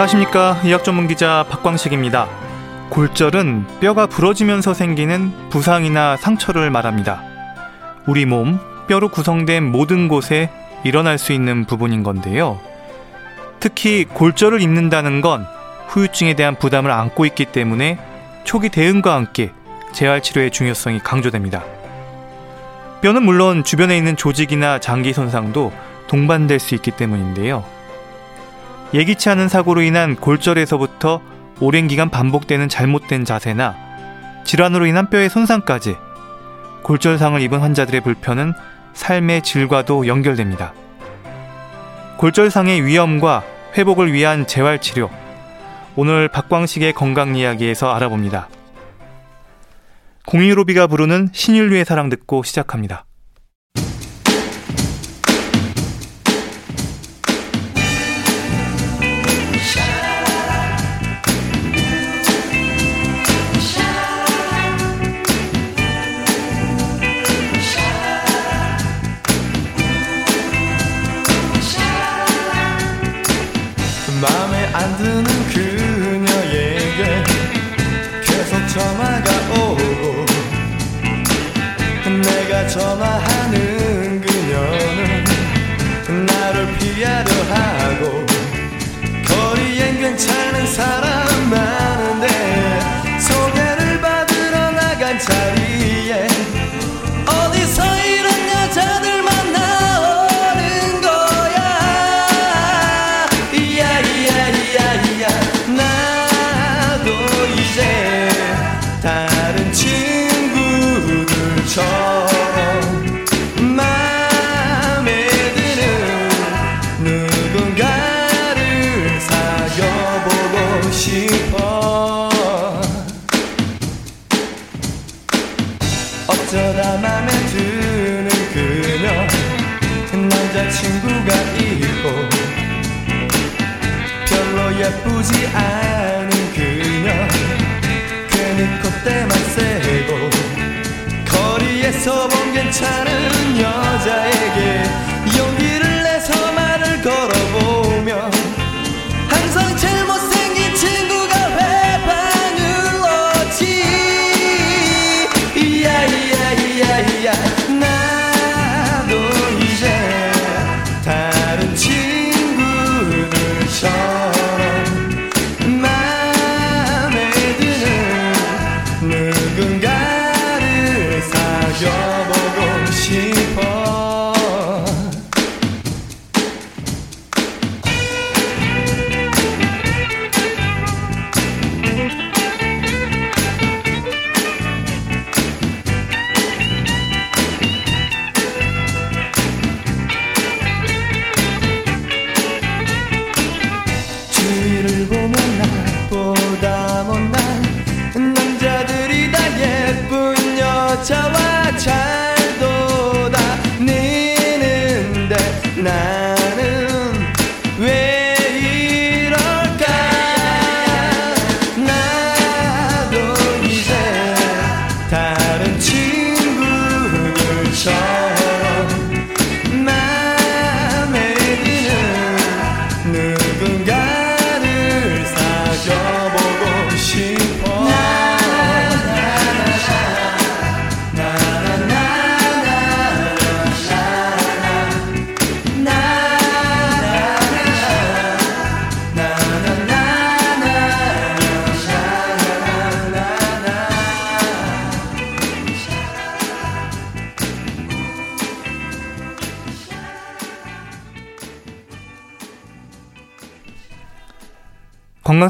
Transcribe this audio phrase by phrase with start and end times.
[0.00, 0.62] 안녕하십니까.
[0.64, 2.26] 의학 전문 기자 박광식입니다.
[2.88, 7.22] 골절은 뼈가 부러지면서 생기는 부상이나 상처를 말합니다.
[8.06, 8.58] 우리 몸,
[8.88, 10.50] 뼈로 구성된 모든 곳에
[10.84, 12.58] 일어날 수 있는 부분인 건데요.
[13.58, 15.44] 특히 골절을 입는다는 건
[15.88, 17.98] 후유증에 대한 부담을 안고 있기 때문에
[18.44, 19.52] 초기 대응과 함께
[19.92, 21.62] 재활 치료의 중요성이 강조됩니다.
[23.02, 25.72] 뼈는 물론 주변에 있는 조직이나 장기 손상도
[26.06, 27.79] 동반될 수 있기 때문인데요.
[28.92, 31.20] 예기치 않은 사고로 인한 골절에서부터
[31.60, 33.76] 오랜 기간 반복되는 잘못된 자세나
[34.44, 35.96] 질환으로 인한 뼈의 손상까지
[36.82, 38.52] 골절상을 입은 환자들의 불편은
[38.94, 40.72] 삶의 질과도 연결됩니다.
[42.16, 43.44] 골절상의 위험과
[43.76, 45.10] 회복을 위한 재활 치료.
[45.94, 48.48] 오늘 박광식의 건강 이야기에서 알아봅니다.
[50.26, 53.04] 공유로비가 부르는 신인류의 사랑 듣고 시작합니다.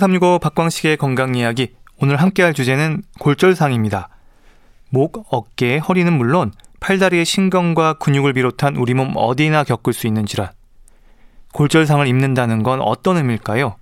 [0.00, 1.74] 365 박광식의 건강 이야기.
[2.00, 4.08] 오늘 함께 할 주제는 골절상입니다.
[4.88, 10.48] 목, 어깨, 허리는 물론 팔다리의 신경과 근육을 비롯한 우리 몸 어디나 겪을 수 있는 질환.
[11.52, 13.76] 골절상을 입는다는 건 어떤 의미일까요?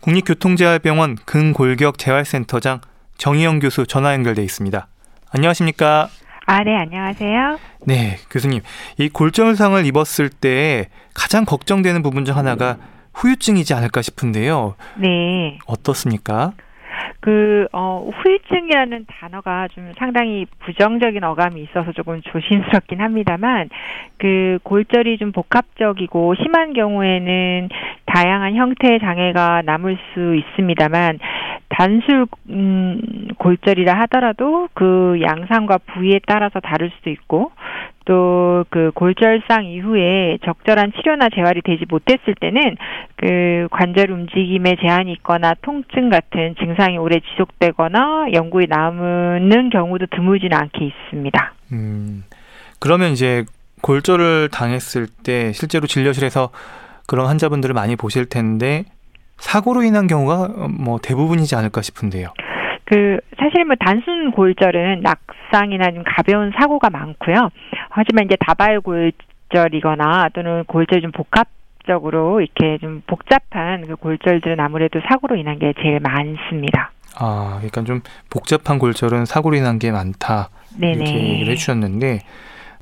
[0.00, 2.80] 국립교통재활병원 근골격 재활센터장
[3.18, 4.88] 정희영 교수 전화 연결돼 있습니다.
[5.32, 6.08] 안녕하십니까?
[6.46, 7.58] 아, 네, 안녕하세요.
[7.84, 8.62] 네, 교수님.
[8.96, 12.78] 이 골절상을 입었을 때 가장 걱정되는 부분 중 하나가
[13.14, 14.74] 후유증이지 않을까 싶은데요.
[14.98, 15.58] 네.
[15.66, 16.52] 어떻습니까?
[17.20, 23.68] 그, 어, 후유증이라는 단어가 좀 상당히 부정적인 어감이 있어서 조금 조심스럽긴 합니다만,
[24.16, 27.68] 그 골절이 좀 복합적이고 심한 경우에는
[28.06, 31.18] 다양한 형태의 장애가 남을 수 있습니다만,
[31.68, 33.00] 단술, 음,
[33.38, 37.52] 골절이라 하더라도 그 양상과 부위에 따라서 다를 수도 있고,
[38.10, 42.76] 또 그 골절상 이후에 적절한 치료나 재활이 되지 못했을 때는
[43.16, 50.84] 그 관절 움직임에 제한이 있거나 통증 같은 증상이 오래 지속되거나 연구에 남는 경우도 드물지는 않게
[50.84, 51.54] 있습니다.
[51.72, 52.24] 음,
[52.78, 53.44] 그러면 이제
[53.82, 56.50] 골절을 당했을 때 실제로 진료실에서
[57.06, 58.84] 그런 환자분들을 많이 보실 텐데
[59.38, 62.28] 사고로 인한 경우가 뭐 대부분이지 않을까 싶은데요.
[62.90, 67.50] 그 사실 뭐 단순 골절은 낙상이나 좀 가벼운 사고가 많고요.
[67.88, 71.46] 하지만 이제 다발 골절이거나 또는 골절이 좀 복합
[71.86, 76.90] 적으로 이렇게 좀 복잡한 그 골절들은 아무래도 사고로 인한 게 제일 많습니다.
[77.16, 80.50] 아, 그러니까 좀 복잡한 골절은 사고로 인한 게 많다.
[80.80, 81.28] 이렇게 네네.
[81.30, 82.18] 얘기를 해주셨는데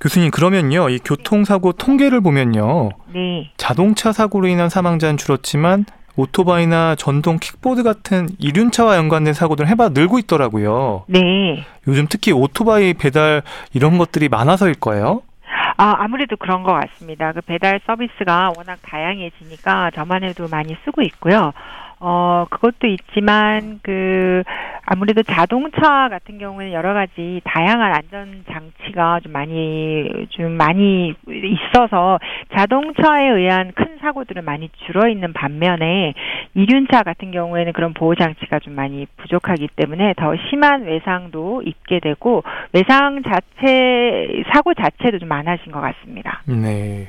[0.01, 3.51] 교수님 그러면요 이 교통사고 통계를 보면요 네.
[3.59, 5.85] 자동차 사고로 인한 사망자는 줄었지만
[6.19, 11.05] 오토바이나 전동 킥보드 같은 이륜차와 연관된 사고들은 해봐 늘고 있더라고요.
[11.07, 11.65] 네.
[11.87, 13.43] 요즘 특히 오토바이 배달
[13.73, 15.23] 이런 것들이 많아서일 거예요.
[15.77, 17.33] 아, 아무래도 그런 것 같습니다.
[17.33, 21.53] 그 배달 서비스가 워낙 다양해지니까 저만 해도 많이 쓰고 있고요.
[22.01, 24.45] 어, 그것도 있지만, 그,
[24.87, 32.21] 아무래도 자동차 같은 경우는 여러 가지 다양한 안전 장치가 좀 많이, 좀 많이 있어서
[32.55, 36.15] 자동차에 의한 큰 사고들은 많이 줄어 있는 반면에
[36.55, 42.43] 이륜차 같은 경우에는 그런 보호 장치가 좀 많이 부족하기 때문에 더 심한 외상도 입게 되고
[42.73, 46.43] 외상 자체, 사고 자체도 좀 많아진 것 같습니다.
[46.47, 47.09] 네.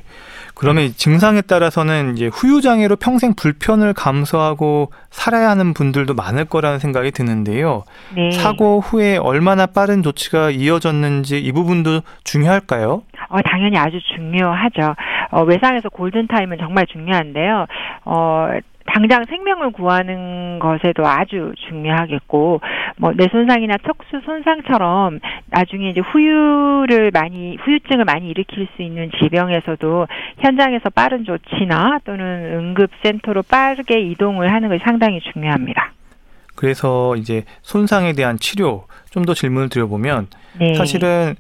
[0.60, 6.80] 그러면 이 증상에 따라서는 이제 후유 장애로 평생 불편을 감수하고 살아야 하는 분들도 많을 거라는
[6.80, 7.84] 생각이 드는데요.
[8.14, 8.32] 네.
[8.32, 13.04] 사고 후에 얼마나 빠른 조치가 이어졌는지 이 부분도 중요할까요?
[13.30, 14.96] 어, 당연히 아주 중요하죠.
[15.32, 17.66] 어, 외상에서 골든타임은 정말 중요한데요.
[18.04, 18.50] 어,
[18.94, 22.62] 당장 생명을 구하는 것에도 아주 중요하겠고,
[22.98, 30.08] 뭐, 뇌 손상이나 척수 손상처럼 나중에 이제 후유를 많이, 후유증을 많이 일으킬 수 있는 질병에서도
[30.40, 35.92] 현장에서 빠른 조치나 또는 응급센터로 빠르게 이동을 하는 것이 상당히 중요합니다.
[36.56, 40.28] 그래서 이제 손상에 대한 치료 좀 더 질문을 드려보면
[40.60, 40.74] 네.
[40.76, 41.36] 사실은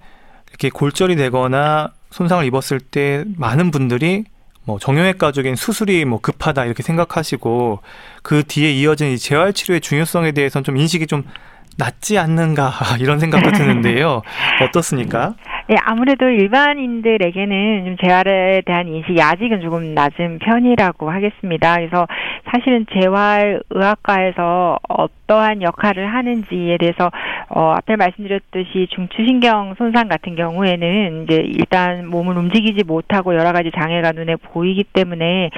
[0.49, 4.25] 이렇게 골절이 되거나 손상을 입었을 때 많은 분들이
[4.65, 7.79] 뭐 정형외과적인 수술이 뭐 급하다 이렇게 생각하시고
[8.21, 11.23] 그 뒤에 이어진 이 재활 치료의 중요성에 대해서는 좀 인식이 좀
[11.77, 14.21] 낮지 않는가 이런 생각도 드는데요.
[14.61, 15.35] 어떻습니까?
[15.71, 21.75] 예, 아무래도 일반인들에게는 좀 재활에 대한 인식이 아직은 조금 낮은 편이라고 하겠습니다.
[21.75, 22.07] 그래서
[22.51, 27.11] 사실은 재활의학과에서 어떠한 역할을 하는지에 대해서
[27.49, 34.13] 어, 앞에 말씀드렸듯이 중추신경 손상 같은 경우에는 이제 일단 몸을 움직이지 못하고 여러 가지 장애가
[34.13, 35.51] 눈에 보이기 때문에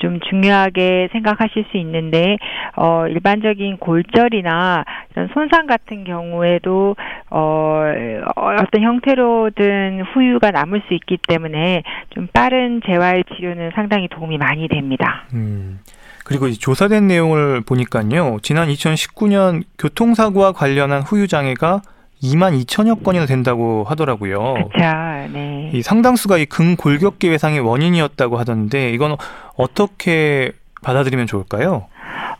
[0.00, 2.38] 좀 중요하게 생각하실 수 있는데
[2.76, 6.96] 어, 일반적인 골절이나 이런 손상 같은 경우에도
[7.30, 7.92] 어,
[8.36, 14.68] 어떤 형태로 든 후유가 남을 수 있기 때문에 좀 빠른 재활 치료는 상당히 도움이 많이
[14.68, 15.26] 됩니다.
[15.34, 15.80] 음.
[16.24, 18.38] 그리고 이 조사된 내용을 보니까요.
[18.42, 21.82] 지난 2019년 교통사고와 관련한 후유 장애가
[22.22, 24.54] 2만 2천여 건이나 된다고 하더라고요.
[24.54, 25.32] 그렇죠.
[25.32, 25.70] 네.
[25.72, 29.16] 이 상당수가 이 근골격계 외상의 원인이었다고 하던데 이건
[29.56, 30.52] 어떻게
[30.82, 31.86] 받아들이면 좋을까요?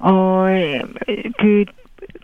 [0.00, 0.46] 어,
[1.38, 1.64] 그,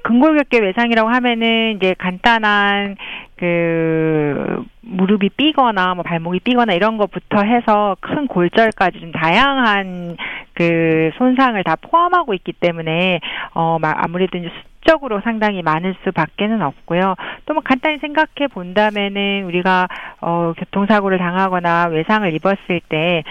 [0.07, 2.97] 근골격계 외상이라고 하면은 이제 간단한
[3.37, 10.17] 그 무릎이 삐거나 뭐 발목이 삐거나 이런 것부터 해서 큰 골절까지 좀 다양한
[10.55, 13.19] 그 손상을 다 포함하고 있기 때문에
[13.55, 14.49] 어 마- 아무래도 이제
[14.79, 17.17] 수적으로 상당히 많을 수밖에는 없고요.
[17.47, 19.89] 또 뭐 간단히 생각해 본다면은 우리가
[20.21, 23.25] 어 교통사고를 당하거나 외상을 입었을 때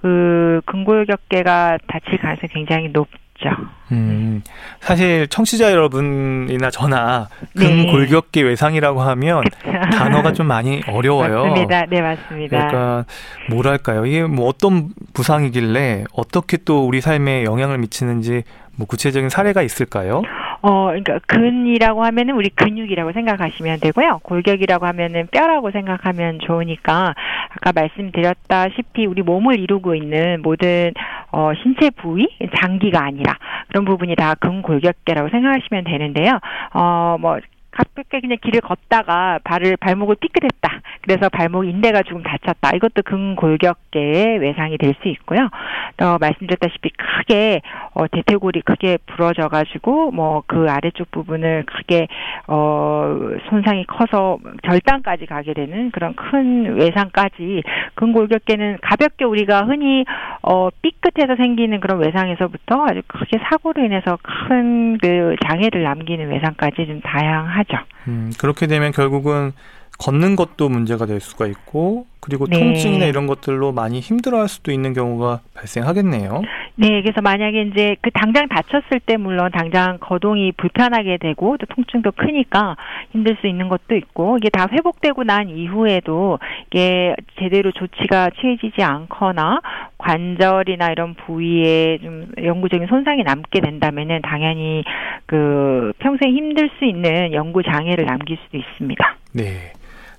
[0.00, 3.06] 그 근골격계가 다칠 가능성이 굉장히 높
[3.42, 3.50] 죠.
[3.92, 4.42] 음,
[4.80, 7.66] 사실 청취자 여러분이나 저나 네.
[7.66, 9.44] 근골격계 외상이라고 하면
[9.92, 11.44] 단어가 좀 많이 어려워요.
[11.44, 11.86] 맞습니다.
[11.90, 12.56] 네, 맞습니다.
[12.56, 13.04] 그러니까
[13.50, 14.06] 뭐랄까요?
[14.06, 18.44] 이게 뭐 어떤 부상이길래 어떻게 또 우리 삶에 영향을 미치는지
[18.76, 20.22] 뭐 구체적인 사례가 있을까요?
[20.62, 24.20] 어, 그러니까 근이라고 하면은 우리 근육이라고 생각하시면 되고요.
[24.22, 27.14] 골격이라고 하면은 뼈라고 생각하면 좋으니까
[27.50, 30.92] 아까 말씀드렸다시피 우리 몸을 이루고 있는 모든
[31.32, 32.28] 어, 신체 부위,
[32.60, 33.36] 장기가 아니라
[33.68, 36.38] 그런 부분이 다 근골격계라고 생각하시면 되는데요.
[36.74, 37.38] 어, 뭐
[37.72, 40.80] 가볍게 그냥 길을 걷다가 발을 발목을 삐끗했다.
[41.02, 42.70] 그래서 발목 인대가 조금 다쳤다.
[42.76, 45.48] 이것도 근골격계의 외상이 될 수 있고요.
[45.96, 47.62] 또 말씀드렸다시피 크게
[47.94, 52.08] 어, 대퇴골이 크게 부러져가지고 뭐 그 아래쪽 부분을 크게
[52.46, 53.16] 어
[53.48, 57.62] 손상이 커서 절단까지 가게 되는 그런 큰 외상까지
[57.94, 60.04] 근골격계는 가볍게 우리가 흔히
[60.42, 67.00] 어 삐끗해서 생기는 그런 외상에서부터 아주 크게 사고로 인해서 큰 그 장애를 남기는 외상까지 좀
[67.00, 67.84] 다양 하죠.
[68.08, 69.52] 음, 그렇게 되면 결국은
[69.98, 72.58] 걷는 것도 문제가 될 수가 있고 그리고 네.
[72.58, 76.42] 통증이나 이런 것들로 많이 힘들어할 수도 있는 경우가 발생하겠네요.
[76.74, 82.12] 네, 그래서 만약에 이제 그 당장 다쳤을 때 물론 당장 거동이 불편하게 되고 또 통증도
[82.12, 82.76] 크니까
[83.10, 89.60] 힘들 수 있는 것도 있고 이게 다 회복되고 난 이후에도 이게 제대로 조치가 취해지지 않거나
[89.98, 94.82] 관절이나 이런 부위에 좀 영구적인 손상이 남게 된다면은 당연히
[95.26, 99.16] 그 평생 힘들 수 있는 영구 장애를 남길 수도 있습니다.
[99.34, 99.72] 네.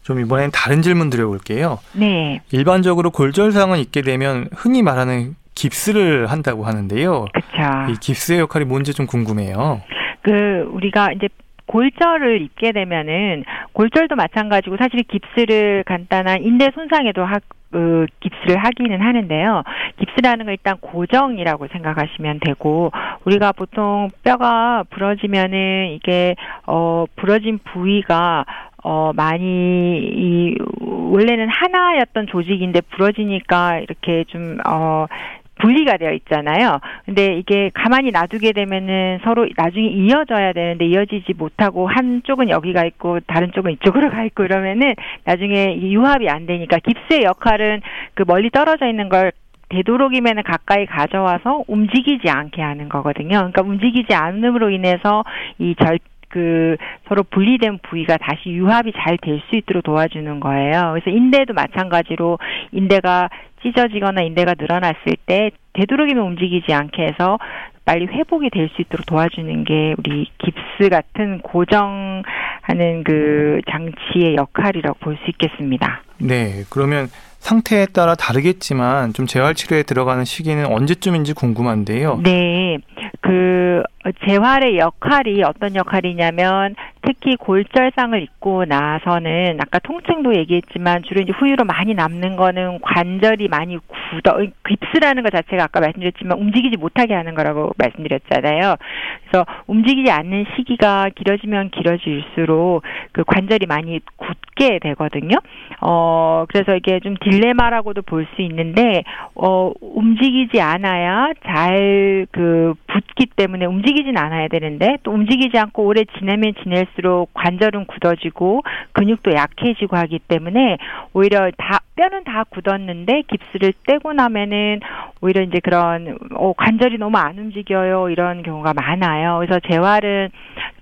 [0.03, 1.79] 좀 이번엔 다른 질문 드려볼게요.
[1.93, 7.25] 네, 일반적으로 골절상을 입게 되면 흔히 말하는 깁스를 한다고 하는데요.
[7.31, 7.91] 그렇죠.
[7.91, 9.81] 이 깁스의 역할이 뭔지 좀 궁금해요.
[10.21, 11.29] 그 우리가 이제
[11.67, 17.39] 골절을 입게 되면은 골절도 마찬가지고 사실 깁스를 간단한 인대 손상에도 하,
[17.71, 19.63] 그 깁스를 하기는 하는데요.
[19.97, 22.91] 깁스라는 건 일단 고정이라고 생각하시면 되고
[23.23, 26.35] 우리가 보통 뼈가 부러지면은 이게
[26.67, 28.45] 어 부러진 부위가
[28.83, 35.07] 어 많이 이 원래는 하나였던 조직인데 부러지니까 이렇게 좀 어
[35.55, 36.79] 분리가 되어 있잖아요.
[37.05, 43.51] 근데 이게 가만히 놔두게 되면은 서로 나중에 이어져야 되는데 이어지지 못하고 한쪽은 여기가 있고 다른
[43.51, 47.81] 쪽은 이쪽으로 가 있고 이러면은 나중에 이 유합이 안 되니까 깁스의 역할은
[48.13, 49.31] 그 멀리 떨어져 있는 걸
[49.69, 53.37] 되도록이면 가까이 가져와서 움직이지 않게 하는 거거든요.
[53.37, 55.23] 그러니까 움직이지 않음으로 인해서
[55.57, 55.97] 이 절,
[56.33, 56.75] 그
[57.07, 60.93] 서로 분리된 부위가 다시 유합이 잘 될 수 있도록 도와주는 거예요.
[60.93, 62.39] 그래서 인대도 마찬가지로
[62.71, 63.29] 인대가
[63.61, 67.37] 찢어지거나 인대가 늘어났을 때 되도록이면 움직이지 않게 해서
[67.85, 75.17] 빨리 회복이 될 수 있도록 도와주는 게 우리 깁스 같은 고정하는 그 장치의 역할이라고 볼
[75.23, 76.01] 수 있겠습니다.
[76.19, 76.63] 네.
[76.71, 77.07] 그러면
[77.43, 82.21] 상태에 따라 다르겠지만 좀 재활 치료에 들어가는 시기는 언제쯤인지 궁금한데요.
[82.23, 82.77] 네.
[83.19, 83.83] 그
[84.25, 86.73] 재활의 역할이 어떤 역할이냐면
[87.05, 93.77] 특히 골절상을 입고 나서는 아까 통증도 얘기했지만 주로 이제 후유로 많이 남는 거는 관절이 많이
[93.77, 98.75] 굳어 깁스라는 것 자체가 아까 말씀드렸지만 움직이지 못하게 하는 거라고 말씀드렸잖아요.
[99.21, 105.37] 그래서 움직이지 않는 시기가 길어지면 길어질수록 그 관절이 많이 굳게 되거든요.
[105.81, 109.03] 어 그래서 이게 좀 딜레마라고도 볼 수 있는데
[109.35, 116.53] 어 움직이지 않아야 잘 그 붙기 때문에 움직이진 않아야 되는데 또 움직이지 않고 오래 지내면
[116.63, 118.61] 지낼 수록 관절은 굳어지고
[118.93, 120.77] 근육도 약해지고 하기 때문에
[121.13, 124.79] 오히려 다 뼈는 다 굳었는데 깁스를 떼고 나면은
[125.21, 129.39] 오히려 이제 그런 어 관절이 너무 안 움직여요 이런 경우가 많아요.
[129.39, 130.29] 그래서 재활은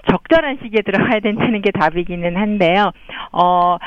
[0.09, 2.91] 적절한 시기에 들어가야 된다는 게 답이기는 한데요.
[3.31, 3.77] 어,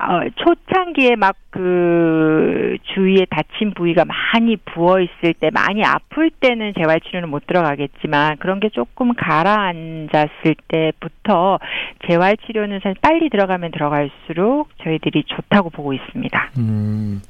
[0.00, 7.00] 어 초창기에 막 그 주위에 다친 부위가 많이 부어 있을 때 많이 아플 때는 재활
[7.00, 11.58] 치료는 못 들어가겠지만 그런 게 조금 가라앉았을 때부터
[12.08, 16.50] 재활 치료는 사실 빨리 들어가면 들어갈수록 저희들이 좋다고 보고 있습니다.
[16.58, 17.20] 음,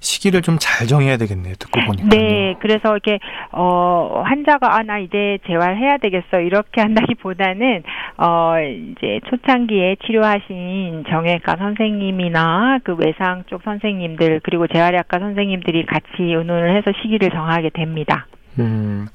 [0.00, 1.54] 시기를 좀 잘 정해야 되겠네요.
[1.58, 2.08] 듣고 보니까.
[2.08, 3.18] 네, 그래서 이렇게
[3.52, 7.82] 어 환자가 아 나 이제 재활해야 되겠어 이렇게 한다기보다는
[8.22, 16.76] 어 이제 초창기에 치료하신 정형외과 선생님이나 그 외상 쪽 선생님들 그리고 재활의학과 선생님들이 같이 의논을
[16.76, 18.26] 해서 시기를 정하게 됩니다.
[18.58, 19.06] 음,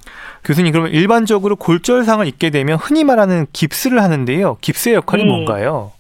[0.44, 4.58] 교수님 그러면 일반적으로 골절상을 입게 되면 흔히 말하는 깁스를 하는데요.
[4.62, 5.30] 깁스의 역할이 네.
[5.30, 5.92] 뭔가요?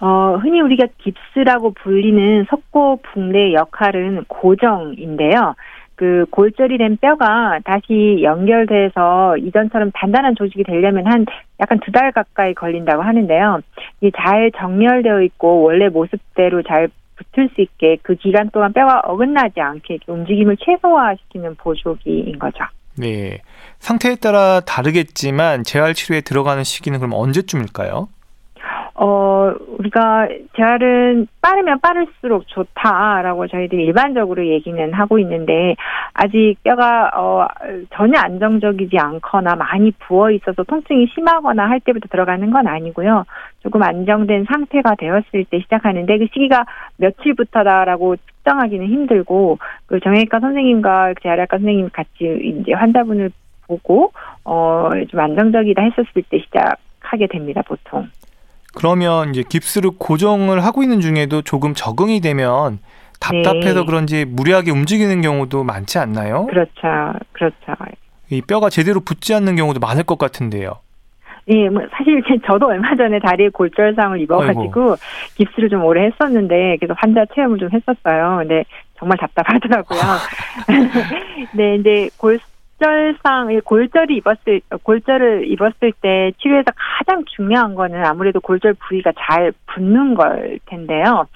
[0.00, 5.54] 어, 흔히 우리가 깁스라고 불리는 석고 붕대의 역할은 고정인데요.
[6.00, 11.26] 그 골절이 된 뼈가 다시 연결돼서 이전처럼 단단한 조직이 되려면 한
[11.60, 13.60] 약간 두 달 가까이 걸린다고 하는데요.
[14.00, 19.60] 이게 잘 정렬되어 있고 원래 모습대로 잘 붙을 수 있게 그 기간 동안 뼈가 어긋나지
[19.60, 22.64] 않게 움직임을 최소화시키는 보조기인 거죠.
[22.96, 23.36] 네.
[23.78, 28.08] 상태에 따라 다르겠지만 재활 치료에 들어가는 시기는 그럼 언제쯤일까요?
[29.02, 35.74] 어, 우리가 재활은 빠르면 빠를수록 좋다라고 저희들이 일반적으로 얘기는 하고 있는데,
[36.12, 37.46] 아직 뼈가, 어,
[37.94, 43.24] 전혀 안정적이지 않거나 많이 부어 있어서 통증이 심하거나 할 때부터 들어가는 건 아니고요.
[43.60, 46.66] 조금 안정된 상태가 되었을 때 시작하는데, 그 시기가
[46.98, 53.30] 며칠부터다라고 특정하기는 힘들고, 그 정형외과 선생님과 재활학과 선생님이 같이 이제 환자분을
[53.66, 54.12] 보고,
[54.44, 58.06] 어, 좀 안정적이다 했었을 때 시작하게 됩니다, 보통.
[58.74, 62.78] 그러면 이제 깁스를 고정을 하고 있는 중에도 조금 적응이 되면
[63.20, 63.86] 답답해서 네.
[63.86, 66.46] 그런지 무리하게 움직이는 경우도 많지 않나요?
[66.46, 67.12] 그렇죠.
[67.32, 67.56] 그렇죠.
[68.30, 70.74] 이 뼈가 제대로 붙지 않는 경우도 많을 것 같은데요.
[71.48, 74.96] 예, 뭐 사실 제- 저도 얼마 전에 다리에 골절상을 입어가지고
[75.34, 78.36] 깁스를 좀 오래 했었는데 그래서 환자 체험을 좀 했었어요.
[78.38, 78.64] 근데
[78.98, 79.98] 정말 답답하더라고요.
[81.54, 82.38] 네, 이제 골
[82.80, 89.52] 절상, 이 골절이 입었을 골절을 입었을 때 치료에서 가장 중요한 거는 아무래도 골절 부위가 잘
[89.66, 91.26] 붙는 걸 텐데요.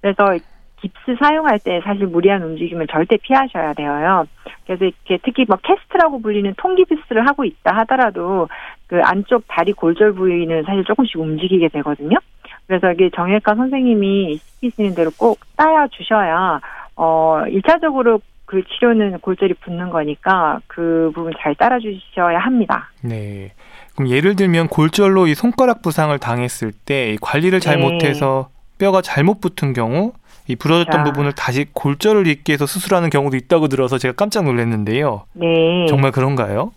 [0.00, 0.38] 그래서
[0.80, 4.26] 깁스 사용할 때 사실 무리한 움직임을 절대 피하셔야 돼요.
[4.66, 8.48] 그래서 이렇게 특히 뭐 캐스트라고 불리는 통깁스를 하고 있다 하더라도
[8.86, 12.18] 그 안쪽 다리 골절 부위는 사실 조금씩 움직이게 되거든요.
[12.66, 16.60] 그래서 이게 정형외과 선생님이 시키시는 대로 꼭 따야 주셔야
[16.96, 18.20] 어 1차적으로
[18.54, 22.92] 그 치료는 골절이 붙는 거니까 그 부분 잘 따라 주셔야 합니다.
[23.02, 23.52] 네.
[23.96, 27.82] 그럼 예를 들면 골절로 이 손가락 부상을 당했을 때이 관리를 잘 네.
[27.82, 30.12] 못해서 뼈가 잘못 붙은 경우
[30.46, 31.02] 이 부러졌던 자.
[31.02, 35.24] 부분을 다시 골절을 잊게 해서 수술하는 경우도 있다고 들어서 제가 깜짝 놀랐는데요.
[35.32, 35.86] 네.
[35.88, 36.70] 정말 그런가요?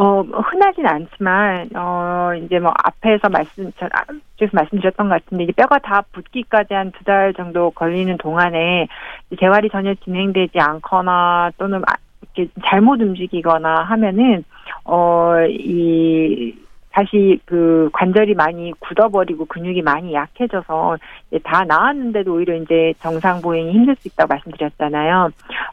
[0.00, 4.02] 어, 뭐 흔하진 않지만, 어, 이제 뭐 앞에서 말씀, 저, 아,
[4.36, 8.86] 쪽에서 말씀드렸던 것 같은데, 이제 뼈가 다 붙기까지 한 두 달 정도 걸리는 동안에
[9.30, 11.96] 이 재활이 전혀 진행되지 않거나 또는 아-
[12.34, 14.44] 이렇게 잘못 움직이거나 하면은,
[14.84, 16.54] 어, 이,
[16.92, 20.96] 다시 그 관절이 많이 굳어버리고 근육이 많이 약해져서
[21.44, 25.30] 다 나았는데도 오히려 이제 정상 보행이 힘들 수 있다고 말씀드렸잖아요.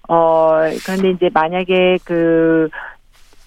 [0.09, 0.49] 어,
[0.85, 2.69] 그런데 이제 만약에 그,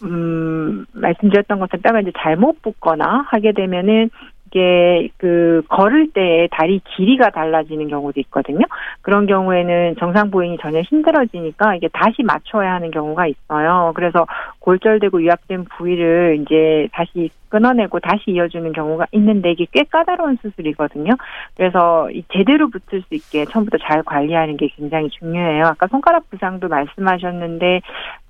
[0.03, 4.11] 음, 말씀드렸던 것처럼 뼈가 이제 잘못 붙거나 하게 되면은
[4.51, 8.67] 이게 그 걸을 때 다리 길이가 달라지는 경우도 있거든요.
[9.01, 13.93] 그런 경우에는 정상 보행이 전혀 힘들어지니까 이게 다시 맞춰야 하는 경우가 있어요.
[13.95, 14.27] 그래서
[14.59, 21.13] 골절되고 유압된 부위를 이제 다시 끊어내고 다시 이어주는 경우가 있는데 이게 꽤 까다로운 수술이거든요.
[21.57, 25.67] 그래서 이 제대로 붙을 수 있게 처음부터 잘 관리하는 게 굉장히 중요해요.
[25.67, 27.83] 아까 손가락 부상도 말씀하셨는데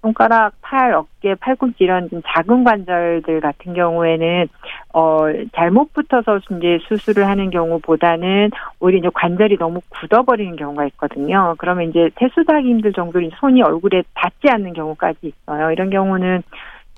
[0.02, 4.48] 손가락, 팔, 어깨, 팔꿈치 이런 좀 작은 관절들 같은 경우에는
[4.94, 5.18] 어
[5.54, 11.54] 잘못 붙어서 이제 수술을 하는 경우보다는 오히려 이제 관절이 너무 굳어버리는 경우가 있거든요.
[11.58, 15.70] 그러면 이제 세수하기 힘들 정도로 손이 얼굴에 닿지 않는 경우까지 있어요.
[15.70, 16.42] 이런 경우는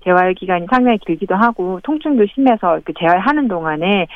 [0.05, 4.07] 재활 기간이 상당히 길기도 하고 통증도 심해서 그 재활하는 동안에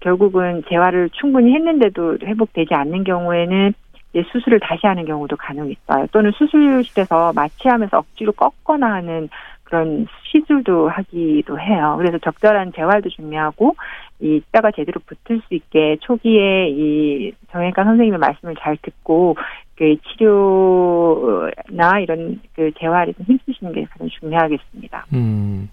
[0.00, 3.74] 결국은 재활을 충분히 했는데도 회복되지 않는 경우에는
[4.30, 6.06] 수술을 다시 하는 경우도 간혹 있어요.
[6.12, 9.28] 또는 수술실에서 마취하면서 억지로 꺾거나 하는
[9.64, 11.96] 그런 시술도 하기도 해요.
[11.98, 13.74] 그래서 적절한 재활도 중요하고
[14.20, 19.36] 이 뼈가 제대로 붙을 수 있게 초기에 이 정형외과 선생님의 말씀을 잘 듣고
[19.76, 25.06] 그 치료나 이런 그 재활에 좀 힘쓰시는 게 가장 중요하겠습니다.
[25.12, 25.68] 음.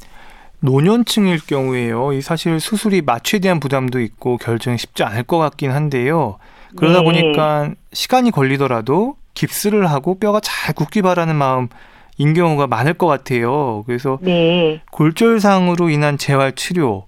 [0.60, 2.14] 노년층일 경우에요.
[2.14, 6.38] 이 사실 수술이 마취에 대한 부담도 있고 결정이 쉽지 않을 것 같긴 한데요.
[6.76, 7.06] 그러다 네.
[7.06, 11.70] 보니까 시간이 걸리더라도 깁스를 하고 뼈가 잘 굳기 바라는 마음
[12.18, 13.84] 인 경우가 많을 것 같아요.
[13.86, 14.82] 그래서 네.
[14.92, 17.06] 골절상으로 인한 재활 치료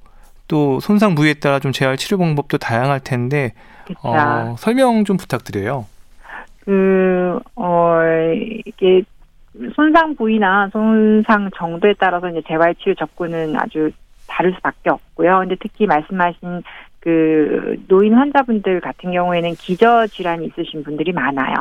[0.48, 3.54] 또 손상 부위에 따라 좀 재활 치료 방법도 다양할 텐데.
[4.02, 5.86] 어, 설명 좀 부탁드려요.
[6.62, 8.00] 그, 어,
[8.66, 9.04] 이게
[9.76, 13.92] 손상 부위나 손상 정도에 따라서 이제 재활 치료 접근은 아주
[14.28, 15.40] 다를 수밖에 없고요.
[15.40, 16.64] 근데 특히 말씀하신
[17.06, 21.54] 그 노인 환자분들 같은 경우에는 기저 질환이 있으신 분들이 많아요.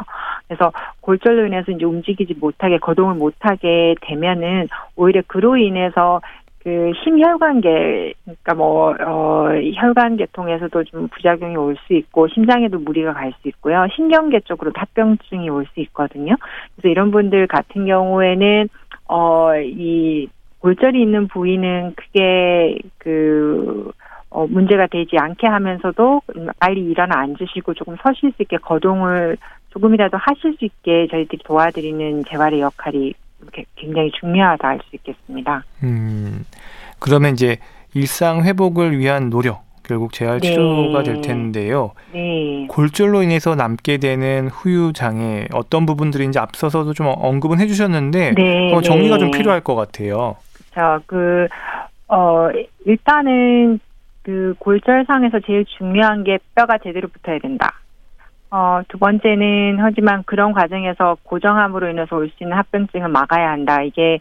[0.48, 6.22] 그래서 골절로 인해서 이제 움직이지 못하게 거동을 못하게 되면은 오히려 그로 인해서
[6.62, 13.34] 그 심혈관계 그러니까 뭐 어, 혈관 계통에서도 좀 부작용이 올 수 있고 심장에도 무리가 갈
[13.42, 16.36] 수 있고요 신경계 쪽으로 합병증이 올 수 있거든요.
[16.74, 18.70] 그래서 이런 분들 같은 경우에는
[19.08, 20.28] 어이
[20.60, 23.92] 골절이 있는 부위는 크게 그
[24.34, 26.22] 어, 문제가 되지 않게 하면서도
[26.58, 29.36] 빨리 일어나 앉으시고 조금 서실 수 있게 거동을
[29.70, 33.14] 조금이라도 하실 수 있게 저희들이 도와드리는 재활의 역할이
[33.76, 35.62] 굉장히 중요하다 할 수 있겠습니다.
[35.84, 36.44] 음,
[36.98, 37.58] 그러면 이제
[37.94, 40.48] 일상 회복을 위한 노력, 결국 재활 네.
[40.48, 41.92] 치료가 될 텐데요.
[42.12, 42.66] 네.
[42.68, 48.74] 골절로 인해서 남게 되는 후유 장애 어떤 부분들인지 앞서서도 좀 언급은 해주셨는데 네.
[48.74, 49.20] 어, 정리가 네.
[49.20, 50.34] 좀 필요할 것 같아요.
[50.72, 51.46] 자, 그,
[52.08, 52.48] 어,
[52.84, 53.78] 일단은
[54.24, 57.74] 그 골절상에서 제일 중요한 게 뼈가 제대로 붙어야 된다.
[58.50, 63.82] 어, 두 번째는 하지만 그런 과정에서 고정함으로 인해서 올 수 있는 합병증을 막아야 한다.
[63.82, 64.20] 이게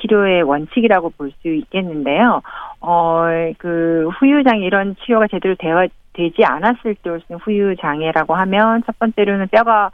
[0.00, 2.42] 치료의 원칙이라고 볼 수 있겠는데요.
[2.80, 3.22] 어,
[3.58, 8.98] 그 후유장애 이런 치료가 제대로 되어, 되지 않았을 때 올 수 있는 후유장애라고 하면 첫
[8.98, 9.90] 번째로는 뼈가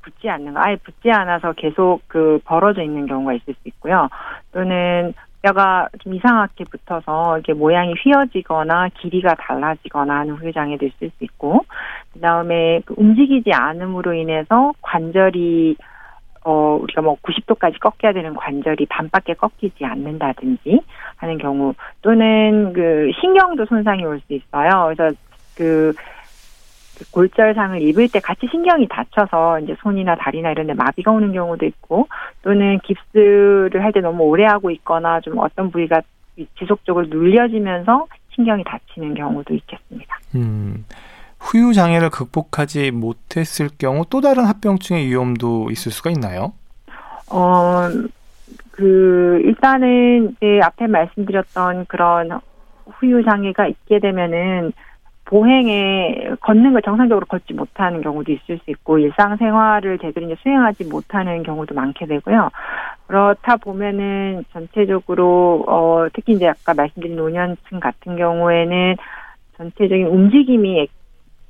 [0.00, 4.08] 붙지 않는 거, 아예 붙지 않아서 계속 그 벌어져 있는 경우가 있을 수 있고요.
[4.52, 5.12] 또는
[5.46, 11.64] 뼈가 좀 이상하게 붙어서 이렇게 모양이 휘어지거나 길이가 달라지거나 하는 후유 장애도 있을 수 있고
[12.14, 15.76] 그다음에 그 움직이지 않음으로 인해서 관절이
[16.44, 20.80] 어 우리가 뭐 90도까지 꺾여야 되는 관절이 반밖에 꺾이지 않는다든지
[21.16, 24.92] 하는 경우 또는 그 신경도 손상이 올 수 있어요.
[24.96, 25.14] 그래서
[25.56, 25.94] 그, 그
[27.10, 32.08] 골절상을 입을 때 같이 신경이 다쳐서 이제 손이나 다리나 이런 데 마비가 오는 경우도 있고
[32.42, 36.02] 또는 깁스를 할 때 너무 오래 하고 있거나 좀 어떤 부위가
[36.58, 40.18] 지속적으로 눌려지면서 신경이 다치는 경우도 있겠습니다.
[40.34, 40.84] 음.
[41.38, 46.52] 후유 장애를 극복하지 못했을 경우 또 다른 합병증의 위험도 있을 수가 있나요?
[47.30, 47.88] 어,
[48.72, 52.40] 그, 일단은 이제 앞에 말씀드렸던 그런
[52.86, 54.72] 후유 장애가 있게 되면은
[55.26, 61.42] 보행에 걷는 걸 정상적으로 걷지 못하는 경우도 있을 수 있고 일상생활을 제대로 이제 수행하지 못하는
[61.42, 62.50] 경우도 많게 되고요.
[63.08, 68.96] 그렇다 보면은 전체적으로 어 특히 이제 아까 말씀드린 노년층 같은 경우에는
[69.56, 70.88] 전체적인 움직임이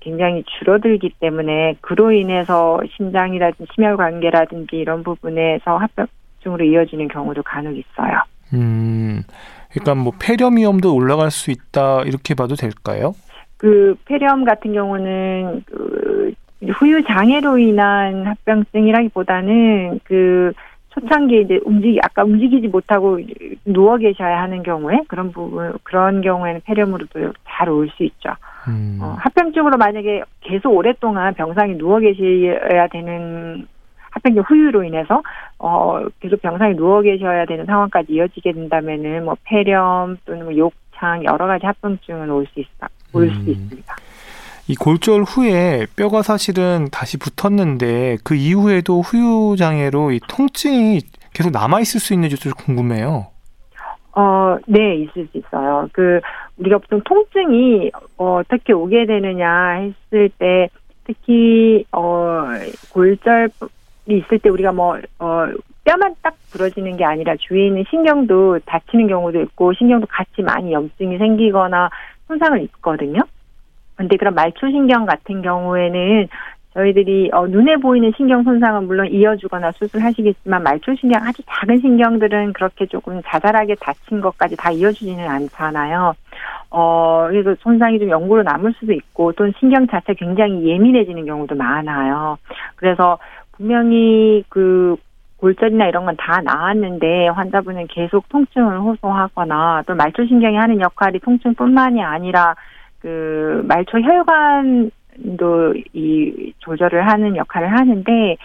[0.00, 8.22] 굉장히 줄어들기 때문에 그로 인해서 심장이라든지 심혈 관계라든지 이런 부분에서 합병증으로 이어지는 경우도 간혹 있어요.
[8.54, 9.22] 음,
[9.70, 13.14] 그러니까 뭐 폐렴 위험도 올라갈 수 있다 이렇게 봐도 될까요?
[13.56, 16.32] 그 폐렴 같은 경우는 그
[16.78, 20.52] 후유 장애로 인한 합병증이라기보다는 그
[20.90, 23.18] 초창기에 이제 움직이 아까 움직이지 못하고
[23.66, 28.30] 누워 계셔야 하는 경우에 그런 부분 그런 경우에는 폐렴으로도 잘 올 수 있죠.
[28.68, 28.98] 음.
[29.02, 33.66] 어, 합병증으로 만약에 계속 오랫동안 병상에 누워 계셔야 되는
[34.10, 35.22] 합병증 후유로 인해서
[35.58, 41.46] 어 계속 병상에 누워 계셔야 되는 상황까지 이어지게 된다면은 뭐 폐렴 또는 뭐 욕창 여러
[41.46, 43.48] 가지 합병증은 올 수 있다 올수 음.
[43.48, 43.96] 있습니다.
[44.68, 51.00] 이 골절 후에 뼈가 사실은 다시 붙었는데 그 이후에도 후유 장애로 이 통증이
[51.32, 53.28] 계속 남아 있을 수 있는지 좀 궁금해요.
[54.16, 55.88] 어, 네, 있을 수 있어요.
[55.92, 56.20] 그,
[56.56, 60.70] 우리가 보통 통증이 어, 어떻게 오게 되느냐 했을 때,
[61.04, 62.44] 특히, 어,
[62.90, 63.50] 골절이
[64.06, 65.46] 있을 때 우리가 뭐, 어,
[65.87, 71.16] 뼈만 딱 부러지는 게 아니라 주위에 있는 신경도 다치는 경우도 있고, 신경도 같이 많이 염증이
[71.16, 71.90] 생기거나
[72.27, 73.20] 손상을 입거든요.
[73.94, 76.29] 근데 그런 말초신경 같은 경우에는
[76.75, 83.22] 저희들이 어, 눈에 보이는 신경 손상은 물론 이어주거나 수술하시겠지만 말초신경 아주 작은 신경들은 그렇게 조금
[83.25, 86.14] 자잘하게 다친 것까지 다 이어주지는 않잖아요.
[86.70, 92.37] 어, 그래서 손상이 좀 영구로 남을 수도 있고 또는 신경 자체 굉장히 예민해지는 경우도 많아요.
[92.75, 93.18] 그래서
[93.53, 94.96] 분명히 그
[95.38, 102.55] 골절이나 이런 건 다 나았는데 환자분은 계속 통증을 호소하거나 또 말초신경이 하는 역할이 통증뿐만이 아니라
[103.01, 108.37] 그 말초 혈관도 이 조절을 하는 역할을 하는데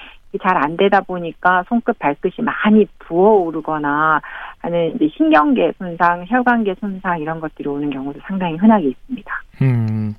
[0.41, 4.21] 잘 안 되다 보니까 손끝 발끝이 많이 부어오르거나
[4.59, 9.41] 하는 이제 신경계 손상, 혈관계 손상 이런 것들이 오는 경우도 상당히 흔하게 있습니다.
[9.61, 10.13] 음,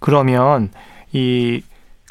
[0.00, 0.68] 그러면
[1.12, 1.62] 이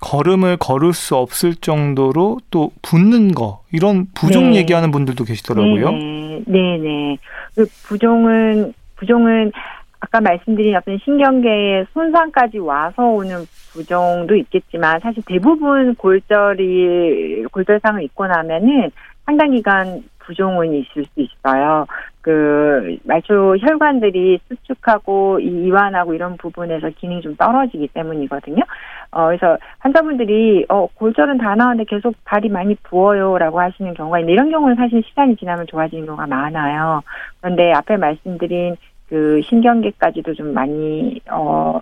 [0.05, 4.57] 걸음을 걸을 수 없을 정도로 또 붓는 거 이런 부종 네.
[4.57, 5.91] 얘기하는 분들도 계시더라고요.
[5.91, 7.17] 네, 네, 네.
[7.55, 9.51] 그 부종은 부종은
[9.99, 18.91] 아까 말씀드린 어떤 신경계의 손상까지 와서 오는 부종도 있겠지만 사실 대부분 골절이 골절상을 입고 나면은
[19.25, 21.87] 상당 기간 부종은 있을 수 있어요.
[22.25, 28.63] 그 말초 혈관들이 수축하고 이 이완하고 이런 부분에서 기능이 좀 떨어지기 때문이거든요.
[29.11, 34.49] 어 그래서 환자분들이 어 골절은 다 나왔는데 계속 발이 많이 부어요라고 하시는 경우가 있는데 이런
[34.49, 37.03] 경우는 사실 시간이 지나면 좋아지는 경우가 많아요.
[37.41, 38.75] 그런데 앞에 말씀드린
[39.07, 41.79] 그 신경계까지도 좀 많이 어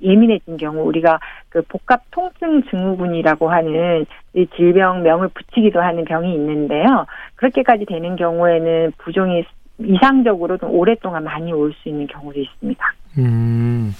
[0.00, 1.18] 예민해진 경우 우리가
[1.48, 7.06] 그 복합 통증 증후군이라고 하는 이 질병명을 붙이기도 하는 병이 있는데요.
[7.34, 9.44] 그렇게까지 되는 경우에는 부종이
[9.78, 12.84] 이상적으로 좀 오랫동안 많이 올 수 있는 경우도 있습니다.
[13.18, 13.94] 음,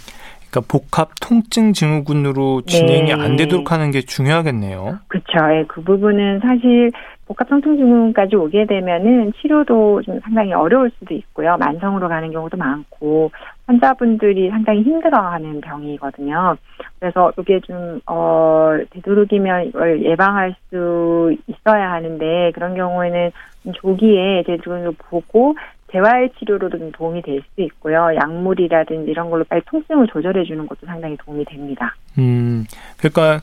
[0.52, 3.14] 그러니까 복합 통증 증후군으로 진행이 네.
[3.14, 4.98] 안 되도록 하는 게 중요하겠네요.
[5.08, 5.38] 그렇죠.
[5.50, 6.90] 예, 그 부분은 사실
[7.26, 11.56] 복합 통증 증후군까지 오게 되면은 치료도 좀 상당히 어려울 수도 있고요.
[11.56, 13.30] 만성으로 가는 경우도 많고
[13.66, 16.56] 환자분들이 상당히 힘들어하는 병이거든요.
[17.00, 23.30] 그래서 이게 좀 어, 되도록이면 이걸 예방할 수 있어야 하는데 그런 경우에는
[23.62, 25.54] 좀 조기에 제대로 보고
[25.92, 28.08] 재활 치료로도 좀 도움이 될 수 있고요.
[28.14, 31.94] 약물이라든지 이런 걸로 빨리 통증을 조절해 주는 것도 상당히 도움이 됩니다.
[32.18, 32.64] 음,
[32.98, 33.40] 그러니까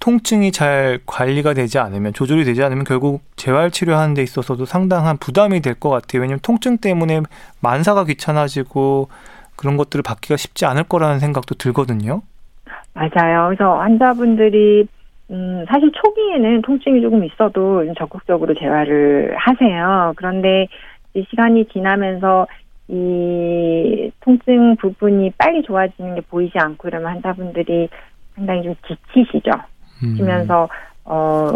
[0.00, 5.60] 통증이 잘 관리가 되지 않으면 조절이 되지 않으면 결국 재활 치료하는 데 있어서도 상당한 부담이
[5.60, 6.22] 될 것 같아요.
[6.22, 7.22] 왜냐하면 통증 때문에
[7.60, 9.08] 만사가 귀찮아지고
[9.56, 12.22] 그런 것들을 받기가 쉽지 않을 거라는 생각도 들거든요.
[12.94, 13.48] 맞아요.
[13.48, 14.86] 그래서 환자분들이
[15.30, 20.12] 음, 사실 초기에는 통증이 조금 있어도 적극적으로 재활을 하세요.
[20.16, 20.68] 그런데
[21.14, 22.46] 시간이 지나면서
[22.88, 27.88] 이 통증 부분이 빨리 좋아지는 게 보이지 않고 이러면 환자분들이
[28.34, 29.50] 상당히 좀 지치시죠.
[30.04, 30.16] 음.
[30.16, 30.68] 지면서
[31.04, 31.50] 어.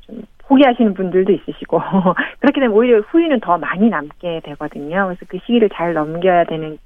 [0.00, 1.80] 좀 포기하시는 분들도 있으시고
[2.40, 5.06] 그렇게 되면 오히려 후유는 더 많이 남게 되거든요.
[5.06, 6.78] 그래서 그 시기를 잘 넘겨야 되는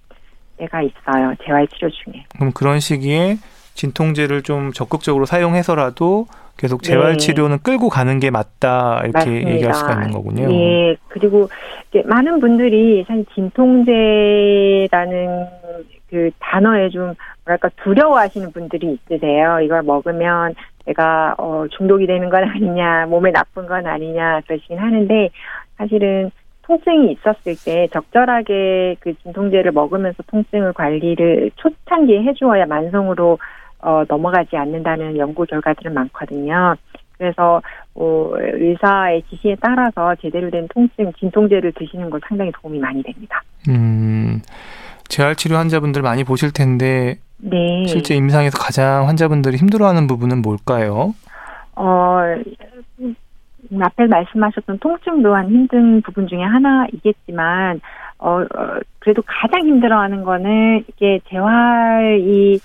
[0.58, 1.34] 때가 있어요.
[1.44, 2.24] 재활 치료 중에.
[2.36, 3.36] 그럼 그런 시기에
[3.74, 6.26] 진통제를 좀 적극적으로 사용해서라도
[6.58, 7.16] 계속 재활 네.
[7.18, 9.50] 치료는 끌고 가는 게 맞다 이렇게 맞습니다.
[9.50, 10.52] 얘기할 수가 있는 거군요.
[10.52, 11.48] 예, 그리고
[12.04, 13.86] 많은 분들이 사실 진통제라는
[16.10, 19.60] 그 단어에 좀 뭐랄까 두려워하시는 분들이 있으세요.
[19.60, 25.30] 이걸 먹으면 내가 어 중독이 되는 건 아니냐, 몸에 나쁜 건 아니냐 그러시긴 하는데
[25.76, 26.30] 사실은
[26.62, 33.38] 통증이 있었을 때 적절하게 그 진통제를 먹으면서 통증을 관리를 초창기에 해주어야 만성으로
[33.80, 36.74] 어, 넘어가지 않는다는 연구 결과들은 많거든요.
[37.16, 37.60] 그래서
[37.94, 43.42] 어, 의사의 지시에 따라서 제대로 된 통증 진통제를 드시는 건 상당히 도움이 많이 됩니다.
[43.68, 44.40] 음,
[45.08, 47.84] 재활 치료 환자분들 많이 보실 텐데 네.
[47.86, 51.14] 실제 임상에서 가장 환자분들이 힘들어하는 부분은 뭘까요?
[51.74, 52.18] 어,
[53.00, 53.14] 음,
[53.80, 57.80] 앞에 말씀하셨던 통증 또한 힘든 부분 중에 하나이겠지만,
[58.18, 62.58] 어, 어, 그래도 가장 힘들어하는 거는 이게 재활이,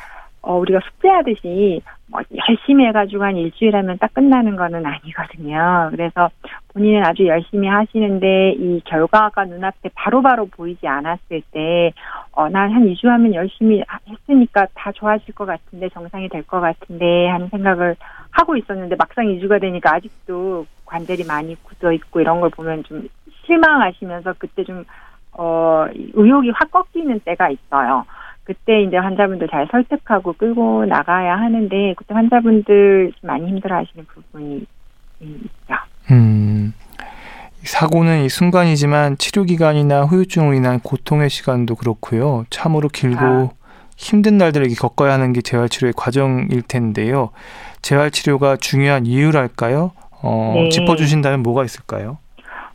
[0.46, 5.88] 어, 우리가 숙제하듯이 뭐 열심히 해가지고 한 일주일 하면 딱 끝나는 거는 아니거든요.
[5.92, 6.30] 그래서
[6.74, 11.94] 본인은 아주 열심히 하시는데 이 결과가 눈앞에 바로 바로 보이지 않았을 때,
[12.34, 17.28] 어, 난 한 2주 하면 열심히 했으니까 다 좋아질 것 같은데, 정상이 될 것 같은데
[17.30, 17.96] 하는 생각을
[18.32, 23.08] 하고 있었는데 막상 2주가 되니까 아직도 관절이 많이 굳어 있고 이런 걸 보면 좀
[23.46, 24.84] 실망하시면서 그때 좀,
[25.32, 28.04] 어, 의욕이 확 꺾이는 때가 있어요.
[28.44, 34.66] 그때 이제 환자분들 잘 설득하고 끌고 나가야 하는데 그때 환자분들 좀 많이 힘들어 하시는 부분이
[35.22, 35.76] 있죠.
[36.12, 36.74] 음,
[37.64, 42.46] 이 사고는 이 순간이지만 치료 기간이나 후유증으로 인한 고통의 시간도 그렇고요.
[42.50, 43.50] 참으로 길고 아.
[43.96, 47.30] 힘든 날들을 겪어야 하는 게 재활 치료의 과정일 텐데요.
[47.82, 49.92] 재활 치료가 중요한 이유랄까요?
[50.22, 50.70] 어, 네.
[50.70, 52.18] 짚어 주신다면 뭐가 있을까요?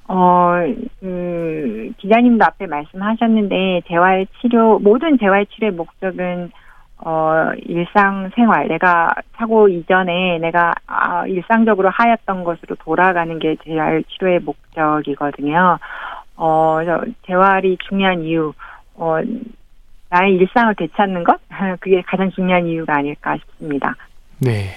[0.09, 0.53] 어,
[1.01, 6.51] 그, 기자님도 앞에 말씀하셨는데, 재활 치료, 모든 재활 치료의 목적은,
[7.05, 15.79] 어, 일상생활, 내가 사고 이전에 내가, 아, 일상적으로 하였던 것으로 돌아가는 게 재활 치료의 목적이거든요.
[16.37, 16.79] 어,
[17.27, 18.55] 재활이 중요한 이유,
[18.95, 19.19] 어,
[20.09, 21.39] 나의 일상을 되찾는 것?
[21.81, 23.95] 그게 가장 중요한 이유가 아닐까 싶습니다.
[24.39, 24.71] 네.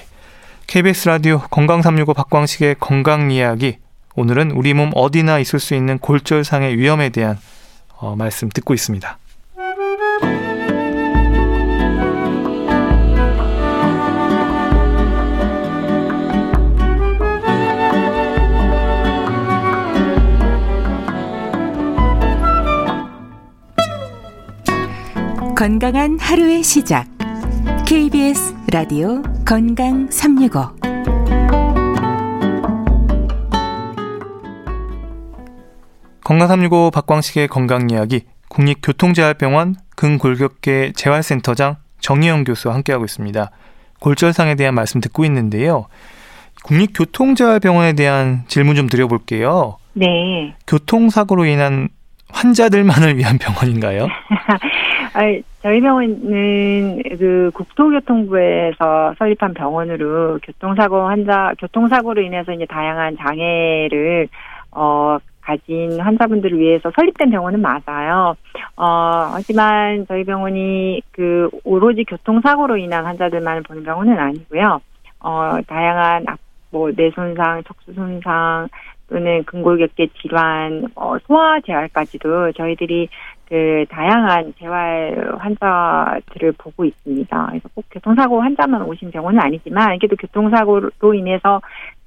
[0.68, 3.78] KBS 라디오 건강365 박광식의 건강 이야기.
[4.16, 7.38] 오늘은 우리 몸 어디나 있을 수 있는 골절상의 위험에 대한
[7.98, 9.18] 어, 말씀 듣고 있습니다.
[25.56, 27.06] 건강한 하루의 시작.
[27.86, 31.01] KBS 라디오 건강 365.
[36.24, 43.50] 건강 365 박광식의 건강 이야기 국립교통재활병원 근골격계 재활센터장 정희영 교수와 함께하고 있습니다.
[44.00, 45.86] 골절상에 대한 말씀 듣고 있는데요.
[46.64, 49.78] 국립교통재활병원에 대한 질문 좀 드려볼게요.
[49.94, 50.54] 네.
[50.68, 51.90] 교통사고로 인한
[52.32, 54.08] 환자들만을 위한 병원인가요?
[55.62, 64.28] 저희 병원은 그 국토교통부에서 설립한 병원으로 교통사고 환자, 교통사고로 인해서 이제 다양한 장애를,
[64.72, 68.36] 어, 가진 환자분들을 위해서 설립된 병원은 맞아요.
[68.78, 68.86] 어,
[69.34, 74.80] 하지만 저희 병원이 그 오로지 교통사고로 인한 환자들만 보는 병원은 아니고요.
[75.20, 76.40] 어, 다양한 악-
[76.72, 78.70] 뭐 뇌손상, 척수손상
[79.10, 83.10] 또는 근골격계 질환, 어, 소아 재활까지도 저희들이
[83.50, 87.48] 그 다양한 재활 환자들을 보고 있습니다.
[87.50, 91.60] 그래서 꼭 교통사고 환자만 오신 병원은 아니지만 그래도 교통사고로 인해서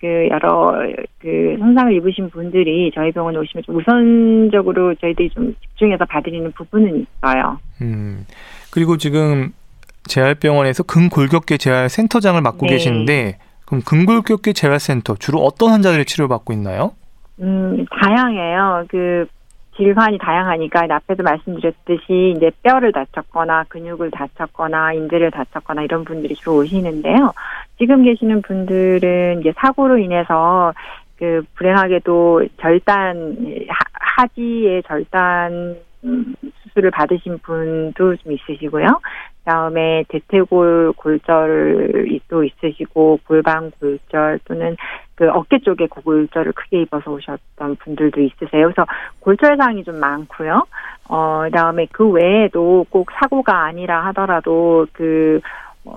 [0.04, 0.74] 그 여러
[1.18, 7.58] 그 손상을 입으신 분들이 저희 병원에 오시면 좀 우선적으로 저희들이 좀 집중해서 봐드리는 부분은 있어요.
[7.80, 8.26] 음,
[8.70, 9.54] 그리고 지금
[10.02, 12.74] 재활병원에서 근골격계 재활센터장을 맡고 네.
[12.74, 16.92] 계시는데 그럼 근골격계 재활센터 주로 어떤 환자들이 치료받고 있나요?
[17.40, 18.84] 음, 다양해요.
[18.88, 19.26] 그
[19.76, 27.32] 질환이 다양하니까 앞에도 말씀드렸듯이 이제 뼈를 다쳤거나 근육을 다쳤거나 인대를 다쳤거나 이런 분들이 주로 오시는데요.
[27.78, 30.72] 지금 계시는 분들은 이제 사고로 인해서
[31.18, 33.36] 그 불행하게도 절단
[33.68, 35.76] 하- 하지의 절단 음,
[36.62, 39.00] 수술을 받으신 분도 좀 있으시고요.
[39.38, 44.76] 그다음에 대퇴골 골절이 또 있으시고 골반 골절 또는
[45.14, 48.66] 그 어깨 쪽에 골절을 크게 입어서 오셨던 분들도 있으세요.
[48.66, 48.86] 그래서
[49.20, 50.66] 골절상이 좀 많고요.
[51.08, 55.40] 어, 그다음에 그 외에도 꼭 사고가 아니라 하더라도 그
[55.84, 55.94] 어,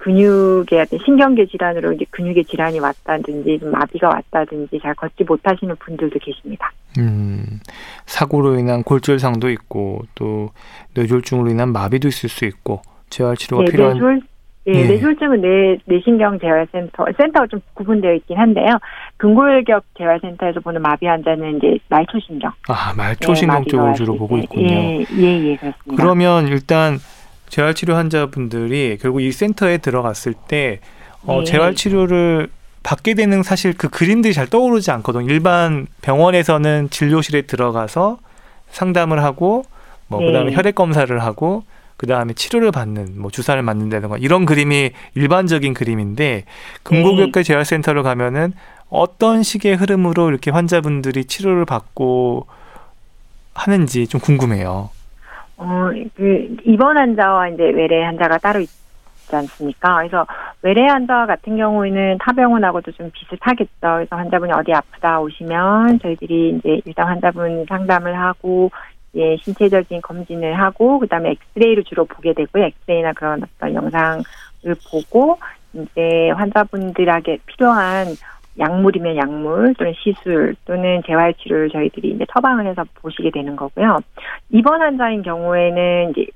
[0.00, 6.18] 근육의 어떤 신경계 질환으로 이제 근육의 질환이 왔다든지 좀 마비가 왔다든지 잘 걷지 못하시는 분들도
[6.18, 6.72] 계십니다.
[6.98, 7.60] 음,
[8.06, 10.50] 사고로 인한 골절상도 있고 또
[10.94, 14.20] 뇌졸중으로 인한 마비도 있을 수 있고 재활 치료가 네, 필요한 뇌졸,
[14.68, 14.86] 예, 예.
[14.86, 18.78] 뇌졸중은 뇌, 뇌신경 재활센터, 센터가 좀 구분되어 있긴 한데요.
[19.18, 22.50] 근골격 재활센터에서 보는 마비 환자는 이제 말초신경.
[22.68, 24.18] 아 예, 말초신경 마비가 쪽을 주로 때.
[24.18, 24.66] 보고 있군요.
[24.66, 26.02] 예, 예, 예, 그렇습니다.
[26.02, 26.98] 그러면 일단
[27.50, 30.80] 재활 치료 환자분들이 결국 이 센터에 들어갔을 때
[31.24, 31.44] 어, 네.
[31.44, 32.48] 재활 치료를
[32.82, 35.26] 받게 되는 사실 그 그림들이 잘 떠오르지 않거든.
[35.26, 38.18] 일반 병원에서는 진료실에 들어가서
[38.70, 39.64] 상담을 하고
[40.06, 40.26] 뭐 네.
[40.26, 41.64] 그다음에 혈액 검사를 하고
[41.98, 46.44] 그다음에 치료를 받는 뭐 주사를 맞는다든가 이런 그림이 일반적인 그림인데
[46.82, 48.54] 근고교과 재활센터를 가면은
[48.88, 52.46] 어떤 식의 흐름으로 이렇게 환자분들이 치료를 받고
[53.52, 54.88] 하는지 좀 궁금해요.
[55.60, 58.80] 어, 그, 입원 환자와 이제 외래 환자가 따로 있지
[59.30, 59.98] 않습니까?
[59.98, 60.26] 그래서
[60.62, 63.70] 외래 환자 같은 경우에는 타 병원하고도 좀 비슷하겠죠.
[63.80, 68.70] 그래서 환자분이 어디 아프다 오시면 저희들이 이제 일단 환자분 상담을 하고,
[69.16, 72.64] 예, 신체적인 검진을 하고, 그 다음에 엑스레이를 주로 보게 되고요.
[72.64, 74.24] 엑스레이나 그런 어떤 영상을
[74.90, 75.38] 보고,
[75.74, 78.06] 이제 환자분들에게 필요한
[78.60, 83.98] 약물이면 약물 또는 시술 또는 재활 치료를 저희들이 이제 처방을 해서 보시게 되는 거고요.
[84.50, 86.26] 입원 환자인 경우에는 이제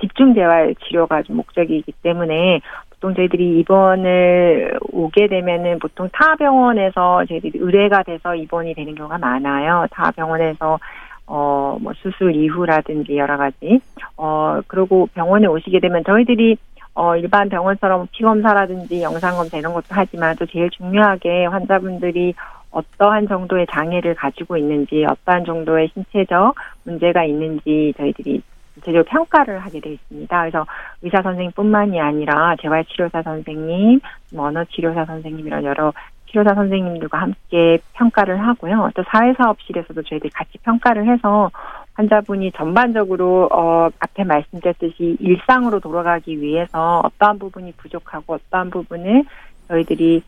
[0.00, 7.58] 집중 재활 치료가 좀 목적이기 때문에 보통 저희들이 입원을 오게 되면은 보통 타 병원에서 저희들이
[7.58, 9.86] 의뢰가 돼서 입원이 되는 경우가 많아요.
[9.90, 10.78] 타 병원에서
[11.26, 13.80] 어, 뭐 수술 이후라든지 여러 가지.
[14.16, 16.56] 어, 그리고 병원에 오시게 되면 저희들이
[16.94, 22.34] 어, 일반 병원처럼 피검사라든지 영상검사 이런 것도 하지만 또 제일 중요하게 환자분들이
[22.70, 28.42] 어떠한 정도의 장애를 가지고 있는지, 어떠한 정도의 신체적 문제가 있는지 저희들이
[28.74, 30.40] 전체적으로 평가를 하게 되어 있습니다.
[30.40, 30.66] 그래서
[31.02, 34.00] 의사 선생님뿐만이 아니라 재활치료사 선생님,
[34.34, 35.92] 뭐 언어치료사 선생님 이런 여러
[36.32, 38.90] 치료사 선생님들과 함께 평가를 하고요.
[38.94, 41.50] 또 사회사업실에서도 저희들이 같이 평가를 해서
[41.94, 49.24] 환자분이 전반적으로 어 앞에 말씀드렸듯이 일상으로 돌아가기 위해서 어떠한 부분이 부족하고 어떠한 부분을
[49.68, 50.22] 저희들이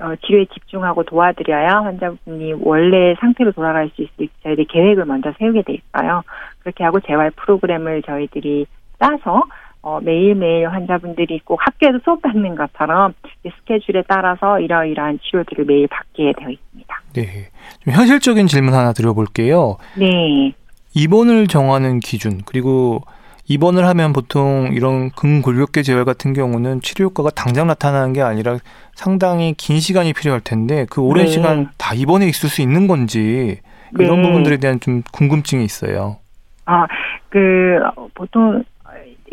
[0.00, 5.74] 어, 치료에 집중하고 도와드려야 환자분이 원래 상태로 돌아갈 수 있을 저희들이 계획을 먼저 세우게 돼
[5.74, 6.22] 있어요.
[6.60, 8.66] 그렇게 하고 재활 프로그램을 저희들이
[8.98, 9.42] 짜서
[9.82, 16.34] 어, 매일매일 환자분들이 꼭 학교에서 수업 받는 것처럼 이 스케줄에 따라서 이러이러한 치료들을 매일 받게
[16.38, 17.02] 되어 있습니다.
[17.14, 17.48] 네.
[17.82, 19.78] 좀 현실적인 질문 하나 드려볼게요.
[19.98, 20.52] 네.
[20.94, 23.02] 입원을 정하는 기준 그리고
[23.46, 28.58] 입원을 하면 보통 이런 근골격계 재활 같은 경우는 치료 효과가 당장 나타나는 게 아니라
[28.94, 31.30] 상당히 긴 시간이 필요할 텐데 그 오랜 네.
[31.30, 33.58] 시간 다 입원해 있을 수 있는 건지
[33.98, 34.28] 이런 네.
[34.28, 36.18] 부분들에 대한 좀 궁금증이 있어요.
[36.66, 36.86] 아,
[37.28, 38.62] 그, 어, 보통,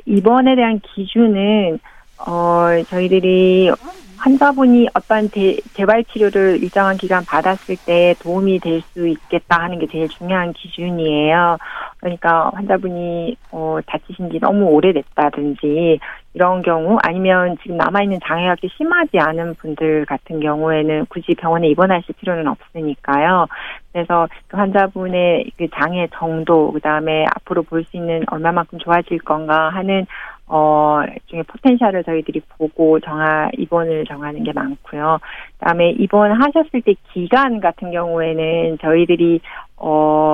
[0.06, 1.78] 입원에 대한 기준은,
[2.26, 3.70] 어, 저희들이
[4.20, 9.88] 환자분이 어떤 대, 재발 치료를 일정한 기간 받았을 때 도움이 될 수 있겠다 하는 게
[9.92, 11.58] 제일 중요한 기준이에요.
[12.00, 16.00] 그러니까 환자분이, 어, 다치신 지 너무 오래됐다든지,
[16.38, 22.48] 이런 경우, 아니면 지금 남아있는 장애가 심하지 않은 분들 같은 경우에는 굳이 병원에 입원하실 필요는
[22.48, 23.48] 없으니까요.
[23.92, 29.70] 그래서 그 환자분의 그 장애 정도, 그 다음에 앞으로 볼 수 있는 얼마만큼 좋아질 건가
[29.70, 30.06] 하는
[30.46, 35.18] 어, 중에 포텐셜을 저희들이 보고 정하, 입원을 정하는 게 많고요.
[35.58, 39.42] 그 다음에 입원하셨을 때 기간 같은 경우에는 저희들이,
[39.78, 39.88] 어,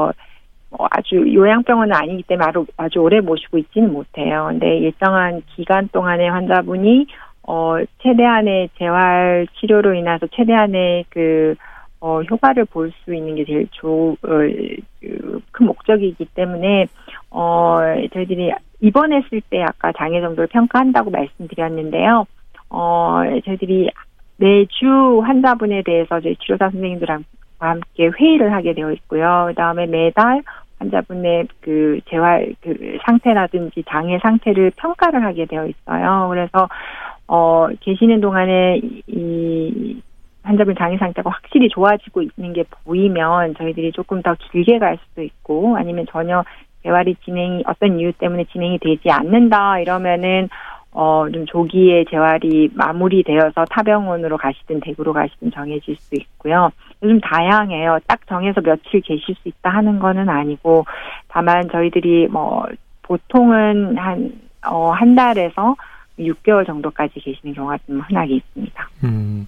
[0.04, 0.12] 어,
[0.92, 4.48] 아주 요양병원은 아니기 때문에 아주, 오래 모시고 있지는 못해요.
[4.50, 7.08] 근데 일정한 기간 동안에 환자분이,
[7.48, 11.56] 어, 최대한의 재활 치료로 인해서 최대한의 그,
[12.00, 14.28] 어, 효과를 볼 수 있는 게 제일 조, 어,
[15.02, 16.86] 그, 큰 목적이기 때문에,
[17.32, 17.80] 어,
[18.14, 22.26] 저희들이 입원했을 때 아까 장애 정도를 평가한다고 말씀드렸는데요.
[22.70, 23.90] 어, 저희들이
[24.38, 27.20] 매주 환자분에 대해서 저희 치료사 선생님들과
[27.60, 29.46] 함께 회의를 하게 되어 있고요.
[29.48, 30.42] 그 다음에 매달
[30.84, 36.28] 환자분의 그 재활 그 상태라든지 장애 상태를 평가를 하게 되어 있어요.
[36.30, 36.68] 그래서
[37.28, 40.02] 어 계시는 동안에 이- 이
[40.44, 45.78] 환자분 장애 상태가 확실히 좋아지고 있는 게 보이면 저희들이 조금 더 길게 갈 수도 있고
[45.78, 46.44] 아니면 전혀
[46.84, 50.50] 재활이 진행이 어떤 이유 때문에 진행이 되지 않는다 이러면은
[50.94, 56.72] 어, 좀 조기에 재활이 마무리되어서 타병원으로 가시든 대구로 가시든 정해질 수 있고요.
[57.02, 58.00] 요즘 다양해요.
[58.08, 60.86] 딱 정해서 며칠 계실 수 있다 하는 거는 아니고,
[61.28, 62.66] 다만 저희들이 뭐,
[63.02, 64.34] 보통은 한,
[64.68, 65.76] 어, 한 달에서
[66.20, 68.90] 6개월 정도까지 계시는 경우가 좀 흔하게 있습니다.
[69.04, 69.48] 음.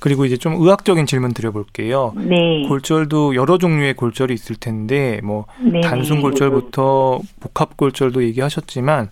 [0.00, 2.14] 그리고 이제 좀 의학적인 질문 드려볼게요.
[2.16, 2.66] 네.
[2.66, 5.82] 골절도 여러 종류의 골절이 있을 텐데 뭐 네.
[5.82, 9.10] 단순 골절부터 복합 골절도 얘기하셨지만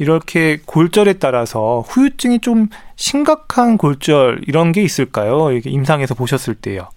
[0.00, 5.52] 이렇게 골절에 따라서 후유증이 좀 심각한 골절 이런 게 있을까요?
[5.52, 6.88] 이게 임상에서 보셨을 때요.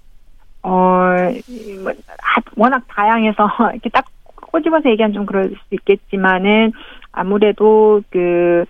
[0.64, 6.72] 어, 뭐, 하- 워낙 다양해서 이렇게 딱 꼬집어서 얘기하면 좀 그럴 수 있겠지만은
[7.12, 8.64] 아무래도 그,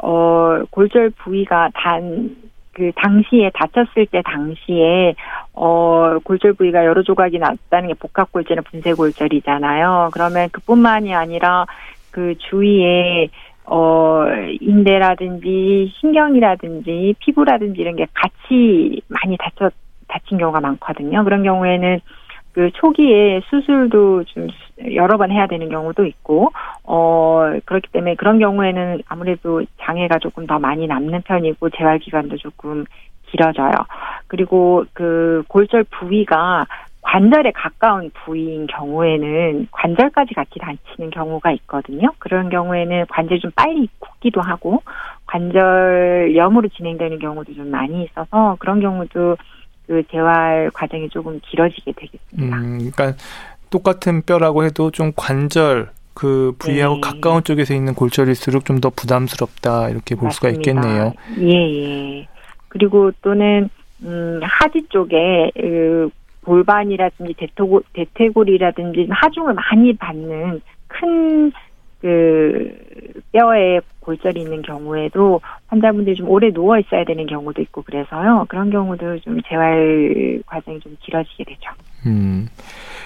[0.00, 2.36] 어, 골절 부위가 단,
[2.74, 5.14] 그 당시에 다쳤을 때 당시에
[5.52, 10.10] 어 골절 부위가 여러 조각이 났다는 게 복합 골절이나 분쇄 골절이잖아요.
[10.12, 11.66] 그러면 그뿐만이 아니라
[12.12, 13.30] 그 주위에
[13.70, 14.24] 어
[14.60, 19.70] 인대라든지 신경이라든지 피부라든지 이런 게 같이 많이 다쳐
[20.08, 21.22] 다친 경우가 많거든요.
[21.24, 22.00] 그런 경우에는
[22.52, 24.48] 그 초기에 수술도 좀
[24.94, 26.50] 여러 번 해야 되는 경우도 있고,
[26.82, 32.84] 어, 그렇기 때문에 그런 경우에는 아무래도 장애가 조금 더 많이 남는 편이고, 재활 기간도 조금
[33.26, 33.70] 길어져요.
[34.26, 36.66] 그리고 그 골절 부위가
[37.02, 42.12] 관절에 가까운 부위인 경우에는 관절까지 같이 다치는 경우가 있거든요.
[42.18, 44.82] 그런 경우에는 관절이 좀 빨리 굳기도 하고,
[45.26, 49.36] 관절염으로 진행되는 경우도 좀 많이 있어서, 그런 경우도
[49.86, 52.56] 그 재활 과정이 조금 길어지게 되겠습니다.
[52.58, 53.14] 음, 그러니까
[53.70, 57.00] 똑같은 뼈라고 해도 좀 관절 그 부위하고 네.
[57.00, 60.70] 가까운 쪽에서 있는 골절일수록 좀 더 부담스럽다 이렇게 볼 수가 맞습니다.
[60.72, 61.12] 있겠네요.
[61.40, 62.28] 예, 예.
[62.68, 63.70] 그리고 또는
[64.02, 66.10] 음, 하지 쪽에 그
[66.44, 71.52] 골반이라든지 대퇴골, 대퇴골이라든지 하중을 많이 받는 큰
[72.00, 72.70] 그
[73.32, 78.46] 뼈에 골절이 있는 경우에도 환자분들이 좀 오래 누워 있어야 되는 경우도 있고 그래서요.
[78.48, 81.70] 그런 경우도 좀 재활 과정이 좀 길어지게 되죠.
[82.06, 82.48] 음.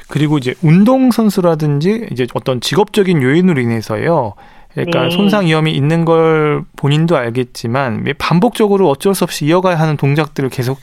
[0.09, 4.35] 그리고 이제 운동 선수라든지 이제 어떤 직업적인 요인으로 인해서요.
[4.77, 5.11] 약간 네.
[5.11, 10.79] 손상 위험이 있는 걸 본인도 알겠지만 반복적으로 어쩔 수 없이 이어가야 하는 동작들을 계속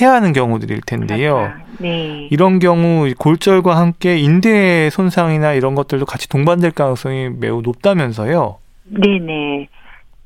[0.00, 1.52] 해야 하는 경우들일 텐데요.
[1.80, 2.28] 네.
[2.30, 8.58] 이런 경우 골절과 함께 인대 손상이나 이런 것들도 같이 동반될 가능성이 매우 높다면서요.
[8.86, 9.68] 네네.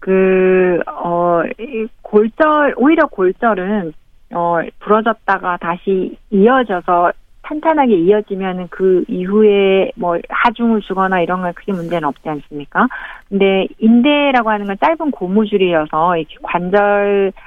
[0.00, 3.92] 그, 어, 이 골절, 오히려 골절은,
[4.32, 7.12] 어, 부러졌다가 다시 이어져서
[7.42, 12.86] 탄탄하게 이어지면은 그 이후에 뭐 하중을 주거나 이런 건 크게 문제는 없지 않습니까?
[13.28, 17.38] 근데 인대라고 하는 건 짧은 고무줄이어서 이렇게 관절, 에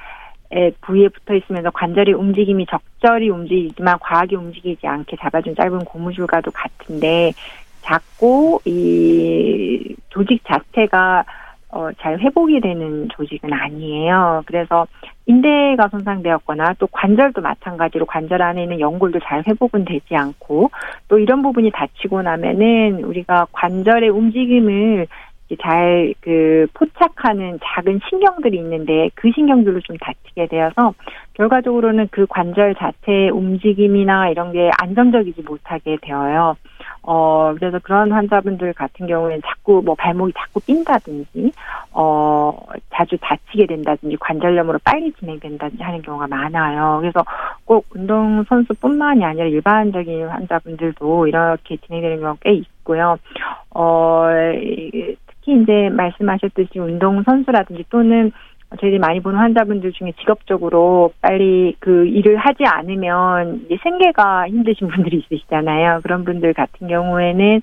[0.82, 7.32] 부위에 붙어 있으면서 관절의 움직임이 적절히 움직이지만 과하게 움직이지 않게 잡아준 짧은 고무줄과도 같은데
[7.82, 11.24] 작고 이 조직 자체가
[11.74, 14.42] 어, 잘 회복이 되는 조직은 아니에요.
[14.44, 14.86] 그래서
[15.24, 20.70] 인대가 손상되었거나 또 관절도 마찬가지로 관절 안에 있는 연골도 잘 회복은 되지 않고
[21.08, 25.06] 또 이런 부분이 다치고 나면은 우리가 관절의 움직임을
[25.56, 30.94] 잘 그 포착하는 작은 신경들이 있는데 그 신경들로 좀 다치게 되어서
[31.34, 36.56] 결과적으로는 그 관절 자체의 움직임이나 이런 게 안정적이지 못하게 되어요.
[37.04, 41.52] 어, 그래서 그런 환자분들 같은 경우에는 자꾸 뭐 발목이 자꾸 삔다든지,
[41.92, 42.56] 어,
[42.90, 46.98] 자주 다치게 된다든지, 관절염으로 빨리 진행된다든지 하는 경우가 많아요.
[47.00, 47.24] 그래서
[47.64, 53.16] 꼭 운동선수뿐만이 아니라 일반적인 환자분들도 이렇게 진행되는 경우가 꽤 있고요.
[53.74, 54.28] 어,
[54.62, 58.32] 이- 특히 이제 말씀하셨듯이 운동 선수라든지 또는
[58.80, 65.18] 저희들이 많이 보는 환자분들 중에 직업적으로 빨리 그 일을 하지 않으면 이제 생계가 힘드신 분들이
[65.18, 66.00] 있으시잖아요.
[66.02, 67.60] 그런 분들 같은 경우에는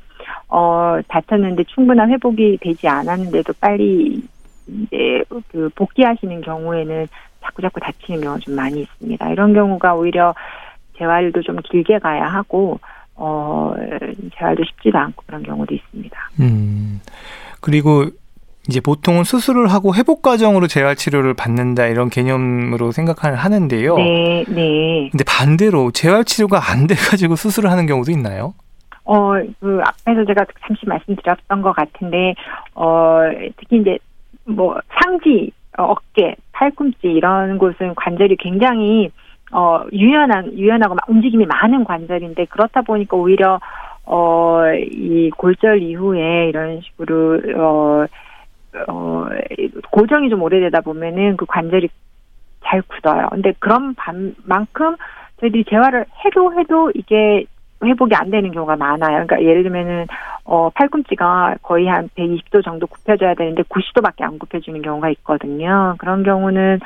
[0.50, 4.22] 어 다쳤는데 충분한 회복이 되지 않았는데도 빨리
[4.68, 7.08] 이제 그 복귀하시는 경우에는
[7.42, 9.32] 자꾸 자꾸 다치는 경우가 좀 많이 있습니다.
[9.32, 10.36] 이런 경우가 오히려
[10.98, 12.80] 재활도 좀 길게 가야 하고
[13.16, 13.74] 어
[14.38, 16.30] 재활도 쉽지도 않고 그런 경우도 있습니다.
[16.40, 17.02] 음.
[17.62, 18.06] 그리고
[18.68, 23.96] 이제 보통은 수술을 하고 회복 과정으로 재활 치료를 받는다 이런 개념으로 생각을 하는데요.
[23.98, 25.10] 네, 네.
[25.12, 28.54] 근데 반대로 재활 치료가 안 돼 가지고 수술을 하는 경우도 있나요?
[29.06, 32.36] 어, 그 앞에서 제가 잠시 말씀드렸던 것 같은데,
[32.76, 33.22] 어,
[33.58, 33.98] 특히 이제
[34.46, 39.10] 뭐 상지, 어, 어깨, 팔꿈치 이런 곳은 관절이 굉장히
[39.52, 43.60] 어 유연한 유연하고 막 움직임이 많은 관절인데 그렇다 보니까 오히려
[44.10, 48.06] 어 이 골절 이후에 이런 식으로 어
[48.88, 49.26] 어,
[49.92, 51.90] 고정이 좀 오래되다 보면은 그 관절이
[52.64, 53.28] 잘 굳어요.
[53.32, 54.96] 근데 그런 반- 만큼
[55.40, 57.46] 저희들이 재활을 해도 해도 이게
[57.84, 59.26] 회복이 안 되는 경우가 많아요.
[59.26, 60.06] 그러니까 예를 들면은
[60.52, 65.94] 어 팔꿈치가 거의 한 120도 정도 굽혀져야 되는데 90도밖에 안 굽혀지는 경우가 있거든요.
[66.00, 66.80] 그런 경우는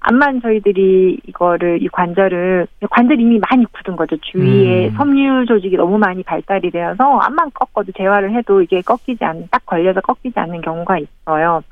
[0.00, 4.16] 암만 저희들이 이거를 이 관절을 관절이 이미 많이 굳은 거죠.
[4.16, 4.94] 주위에 음.
[4.94, 10.00] 섬유 조직이 너무 많이 발달이 되어서 암만 꺾어도 재활을 해도 이게 꺾이지 않, 딱 걸려서
[10.00, 11.62] 꺾이지 않는 경우가 있어요.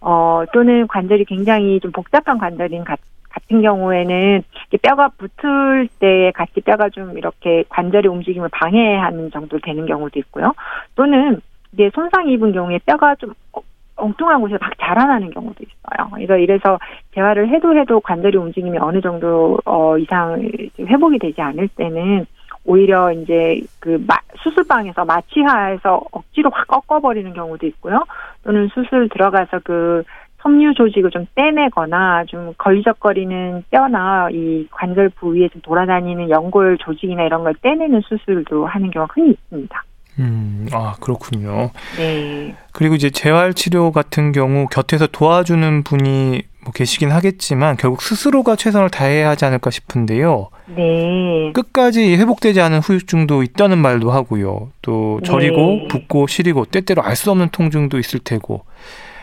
[0.00, 2.98] 어 또는 관절이 굉장히 좀 복잡한 관절인 같
[3.38, 4.42] 같은 경우에는
[4.82, 10.52] 뼈가 붙을 때 같이 뼈가 좀 이렇게 관절의 움직임을 방해하는 정도 되는 경우도 있고요.
[10.94, 11.40] 또는
[11.72, 13.62] 이게 손상이 입은 경우에 뼈가 좀 어-
[13.96, 16.10] 엉뚱한 곳에서 막 자라나는 경우도 있어요.
[16.14, 16.78] 그래서 이래서
[17.14, 20.40] 재활을 해도 해도 관절의 움직임이 어느 정도 어 이상
[20.78, 22.26] 회복이 되지 않을 때는
[22.64, 28.04] 오히려 이제 그 마- 수술방에서 마취하에서 억지로 확 꺾어버리는 경우도 있고요.
[28.44, 30.04] 또는 수술 들어가서 그
[30.42, 37.42] 섬유 조직을 좀 떼내거나 좀 걸리적거리는 뼈나 이 관절 부위에 좀 돌아다니는 연골 조직이나 이런
[37.42, 39.84] 걸 떼내는 수술도 하는 경우가 흔히 있습니다.
[40.20, 41.70] 음, 아, 그렇군요.
[41.96, 42.54] 네.
[42.72, 48.90] 그리고 이제 재활 치료 같은 경우 곁에서 도와주는 분이 뭐 계시긴 하겠지만 결국 스스로가 최선을
[48.90, 50.48] 다해야 하지 않을까 싶은데요.
[50.74, 51.52] 네.
[51.54, 54.70] 끝까지 회복되지 않은 후유증도 있다는 말도 하고요.
[54.82, 55.88] 또 저리고 네.
[55.88, 58.67] 붓고 시리고 때때로 알 수 없는 통증도 있을 테고 네.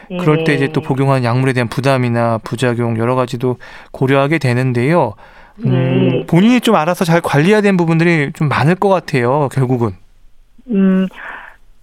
[0.07, 3.57] 그럴 때 이제 또 복용하는 약물에 대한 부담이나 부작용 여러 가지도
[3.91, 5.13] 고려하게 되는데요.
[5.65, 6.25] 음, 네.
[6.27, 9.49] 본인이 좀 알아서 잘 관리해야 되는 부분들이 좀 많을 것 같아요.
[9.51, 9.91] 결국은.
[10.69, 11.07] 음,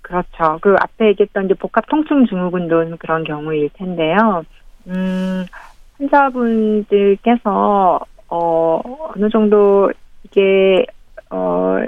[0.03, 0.59] 그렇죠.
[0.61, 4.45] 그 앞에 얘기했던 이제 복합 통증 증후군도 그런 경우일 텐데요.
[4.89, 5.47] 음,
[5.99, 8.81] 환자분들께서 어
[9.15, 9.91] 어느 정도
[10.25, 10.85] 이게
[11.31, 11.79] 어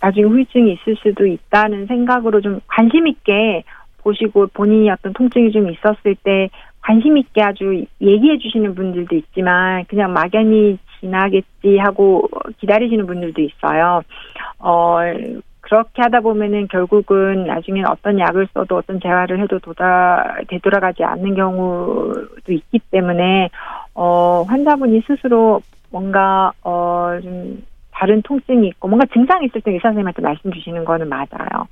[0.00, 3.62] 나중에 후유증이 있을 수도 있다는 생각으로 좀 관심 있게
[4.06, 6.48] 보시고 본인이 어떤 통증이 좀 있었을 때
[6.80, 12.28] 관심 있게 아주 얘기해 주시는 분들도 있지만 그냥 막연히 지나겠지 하고
[12.58, 14.02] 기다리시는 분들도 있어요.
[14.60, 14.98] 어
[15.60, 22.52] 그렇게 하다 보면은 결국은 나중엔 어떤 약을 써도 어떤 재활을 해도 도다 되돌아가지 않는 경우도
[22.52, 23.50] 있기 때문에
[23.94, 27.64] 어 환자분이 스스로 뭔가 어좀
[27.98, 31.66] 다른 통증이 있고 뭔가 증상이 있을 때 의사 선생님한테 말씀 주시는 거는 맞아요.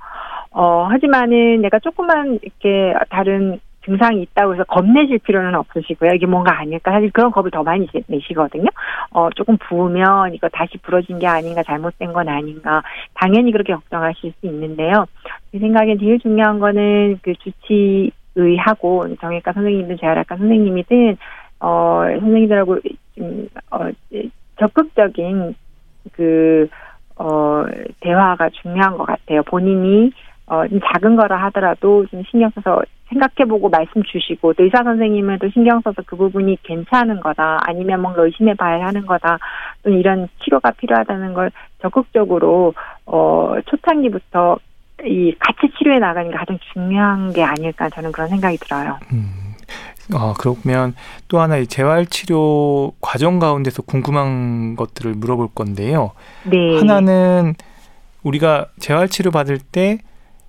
[0.51, 6.13] 어 하지만은 내가 조금만 이렇게 다른 증상이 있다고 해서 겁내실 필요는 없으시고요.
[6.15, 6.91] 이게 뭔가 아닐까.
[6.91, 8.65] 사실 그런 겁을 더 많이 내시거든요.
[9.11, 12.81] 어, 조금 부으면 이거 다시 부러진 게 아닌가, 잘못된 건 아닌가.
[13.13, 15.05] 당연히 그렇게 걱정하실 수 있는데요.
[15.51, 21.17] 제 생각엔 제일 중요한 거는 그 주치의하고 정형외과 선생님이든 재활학과 선생님이든,
[21.59, 22.79] 어, 선생님들하고
[23.15, 23.89] 좀, 어,
[24.59, 25.53] 적극적인
[26.13, 26.67] 그,
[27.17, 27.65] 어,
[28.01, 29.43] 대화가 중요한 것 같아요.
[29.43, 30.11] 본인이
[30.47, 35.49] 어, 좀 작은 거라 하더라도 좀 신경 써서 생각해보고 말씀 주시고, 또 의사 선생님은 또
[35.49, 39.39] 신경 써서 그 부분이 괜찮은 거다, 아니면 뭔가 의심해봐야 하는 거다,
[39.83, 41.51] 또 이런 치료가 필요하다는 걸
[41.81, 42.73] 적극적으로,
[43.05, 44.57] 어, 초창기부터
[45.03, 48.97] 이 같이 치료해 나가는 게 가장 중요한 게 아닐까 저는 그런 생각이 들어요.
[49.11, 49.44] 음.
[50.13, 50.93] 아, 그러면
[51.27, 56.11] 또 하나 이 재활 치료 과정 가운데서 궁금한 것들을 물어볼 건데요.
[56.43, 56.77] 네.
[56.77, 57.55] 하나는
[58.23, 59.99] 우리가 재활 치료 받을 때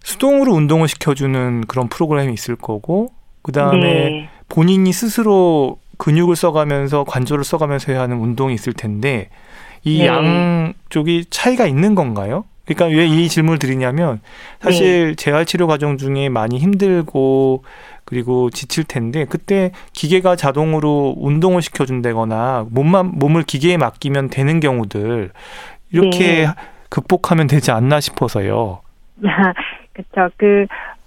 [0.02, 4.28] 수동으로 운동을 시켜주는 그런 프로그램이 있을 거고, 그 다음에 네.
[4.48, 9.30] 본인이 스스로 근육을 써가면서 관절을 써가면서 해야 하는 운동이 있을 텐데
[9.82, 10.06] 이 네.
[10.06, 12.44] 양쪽이 차이가 있는 건가요?
[12.66, 14.20] 그러니까 왜 이 질문을 드리냐면
[14.60, 17.64] 사실 재활 치료 과정 중에 많이 힘들고
[18.04, 25.30] 그리고 지칠 텐데 그때 기계가 자동으로 운동을 시켜준다거나 몸만 몸을 기계에 맡기면 되는 경우들
[25.92, 26.46] 이렇게 네.
[26.88, 28.80] 극복하면 되지 않나 싶어서요.
[29.92, 30.34] 그렇죠.
[30.36, 30.66] 그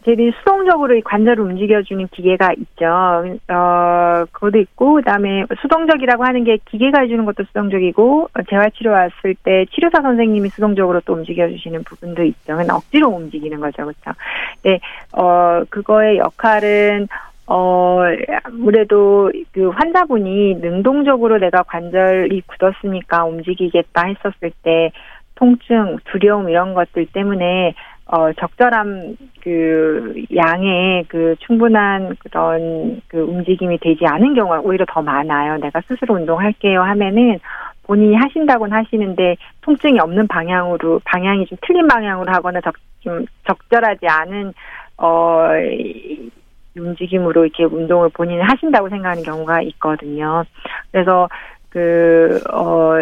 [0.10, 2.86] 저희들이 수동적으로 이 관절을 움직여주는 기계가 있죠.
[2.86, 9.36] 어, 그것도 있고, 그 다음에 수동적이라고 하는 게 기계가 해주는 것도 수동적이고, 어, 재활치료 왔을
[9.44, 12.58] 때 치료사 선생님이 수동적으로 또 움직여주시는 부분도 있죠.
[12.70, 13.84] 억지로 움직이는 거죠.
[13.84, 14.12] 그렇죠.
[14.64, 14.80] 네,
[15.14, 17.08] 어, 그거의 역할은,
[17.48, 18.02] 어,
[18.44, 24.92] 아무래도 그 환자분이 능동적으로 내가 관절이 굳었으니까 움직이겠다 했었을 때,
[25.36, 27.74] 통증, 두려움 이런 것들 때문에
[28.12, 35.58] 어, 적절한 그 양의 그 충분한 그런 그 움직임이 되지 않은 경우가 오히려 더 많아요.
[35.58, 37.40] 내가 스스로 운동할게요 하면은
[37.84, 44.54] 본인이 하신다고는 하시는데 통증이 없는 방향으로 방향이 좀 틀린 방향으로 하거나 적, 좀 적절하지 않은
[44.98, 46.32] 어 이-
[46.78, 50.44] 움직임으로 이렇게 운동을 본인이 하신다고 생각하는 경우가 있거든요.
[50.92, 51.28] 그래서
[51.70, 52.96] 그 어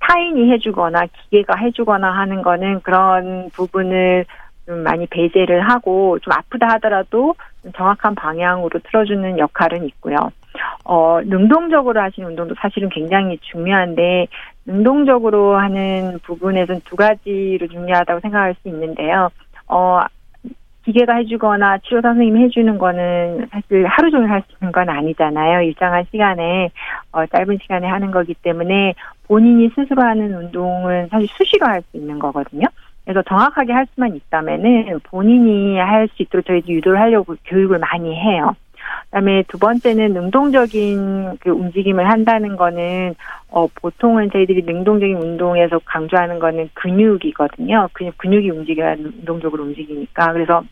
[0.00, 4.24] 타인이 해주거나 기계가 해주거나 하는 거는 그런 부분을
[4.66, 10.16] 좀 많이 배제를 하고 좀 아프다 하더라도 좀 정확한 방향으로 틀어주는 역할은 있고요.
[10.84, 14.26] 어, 능동적으로 하시는 운동도 사실은 굉장히 중요한데
[14.64, 19.30] 능동적으로 하는 부분에서는 두 가지로 중요하다고 생각할 수 있는데요.
[19.68, 20.02] 어,
[20.86, 25.62] 기계가 해주거나 치료 선생님이 해주는 거는 사실 하루 종일 할 수 있는 건 아니잖아요.
[25.62, 26.70] 일정한 시간에
[27.10, 28.94] 어, 짧은 시간에 하는 거기 때문에
[29.26, 32.66] 본인이 스스로 하는 운동은 사실 수시로 할 수 있는 거거든요.
[33.04, 38.54] 그래서 정확하게 할 수만 있다면은 본인이 할 수 있도록 저희도 유도를 하려고 교육을 많이 해요.
[39.06, 43.16] 그다음에 두 번째는 능동적인 그 움직임을 한다는 거는
[43.50, 47.88] 어 보통은 저희들이 능동적인 운동에서 강조하는 거는 근육이거든요.
[47.92, 50.62] 근육 근육이 움직여야 능동적으로 움직이니까 그래서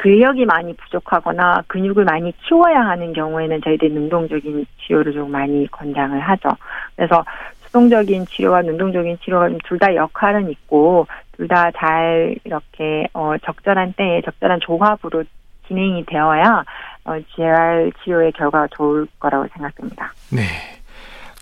[0.00, 6.48] 근력이 많이 부족하거나 근육을 많이 키워야 하는 경우에는 저희들이 능동적인 치료를 좀 많이 권장을 하죠.
[6.96, 7.22] 그래서
[7.66, 14.22] 수동적인 치료와 능동적인 치료가 둘 다 역할은 있고 둘 다 잘 이렇게 어 적절한 때에
[14.22, 15.24] 적절한 조합으로
[15.68, 16.64] 진행이 되어야
[17.04, 20.14] 어 재활 치료의 결과가 좋을 거라고 생각됩니다.
[20.32, 20.42] 네.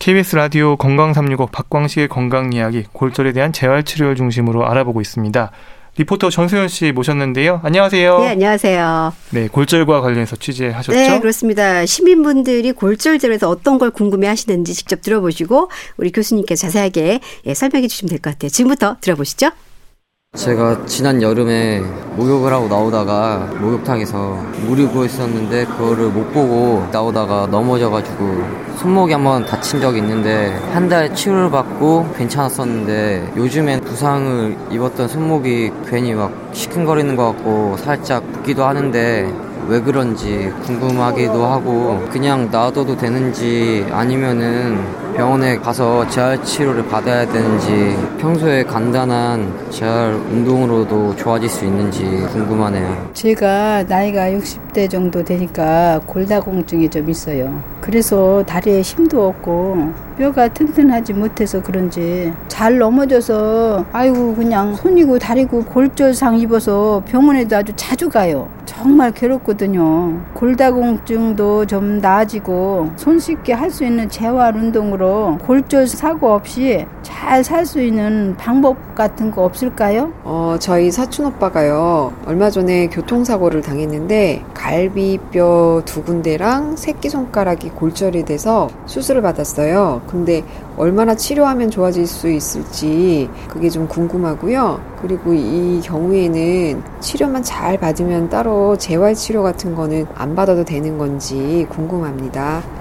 [0.01, 5.51] KBS 라디오 건강 365 박광식의 건강 이야기 골절에 대한 재활 치료를 중심으로 알아보고 있습니다.
[5.99, 7.61] 리포터 전소연 씨 모셨는데요.
[7.65, 8.19] 안녕하세요.
[8.21, 9.13] 네, 안녕하세요.
[9.31, 10.93] 네, 골절과 관련해서 취재하셨죠?
[10.97, 11.85] 네, 그렇습니다.
[11.87, 18.19] 시민분들이 골절절에서 어떤 걸 궁금해 하시는지 직접 들어보시고 우리 교수님께서 자세하게 예, 설명해 주시면 될
[18.21, 18.49] 것 같아요.
[18.51, 19.51] 지금부터 들어보시죠.
[20.39, 21.81] 제가 지난 여름에
[22.17, 24.35] 목욕을 하고 나오다가 목욕탕에서
[24.67, 31.15] 물이 고여 있었는데 그거를 못 보고 나오다가 넘어져가지고 손목이 한번 다친 적이 있는데 한 달
[31.15, 39.33] 치료를 받고 괜찮았었는데 요즘엔 부상을 입었던 손목이 괜히 막 시큰거리는 것 같고 살짝 붓기도 하는데
[39.67, 44.79] 왜 그런지 궁금하기도 하고 그냥 놔둬도 되는지 아니면은
[45.17, 53.11] 병원에 가서 재활 치료를 받아야 되는지 평소에 간단한 재활 운동으로도 좋아질 수 있는지 궁금하네요.
[53.15, 57.61] 제가 나이가 60대 정도 되니까 골다공증이 좀 있어요.
[57.99, 66.39] 그래서 다리에 힘도 없고 뼈가 튼튼하지 못해서 그런지 잘 넘어져서 아이고 그냥 손이고 다리고 골절상
[66.39, 68.51] 입어서 병원에도 아주 자주 가요.
[68.67, 70.21] 정말 괴롭거든요.
[70.35, 77.81] 골다공증도 좀 나아지고 손쉽게 할 수 있는 재활 운동으로 골절 사고 없이 잘 살 수
[77.81, 80.13] 있는 방법 같은 거 없을까요?
[80.25, 82.13] 어, 저희 사촌 오빠가요.
[82.27, 90.03] 얼마 전에 교통사고를 당했는데 갈비뼈 두 군데랑 새끼손가락이 골절이 돼서 수술을 받았어요.
[90.09, 90.43] 근데
[90.77, 94.81] 얼마나 치료하면 좋아질 수 있을지 그게 좀 궁금하고요.
[95.01, 101.67] 그리고 이 경우에는 치료만 잘 받으면 따로 재활 치료 같은 거는 안 받아도 되는 건지
[101.71, 102.78] 궁금합니다.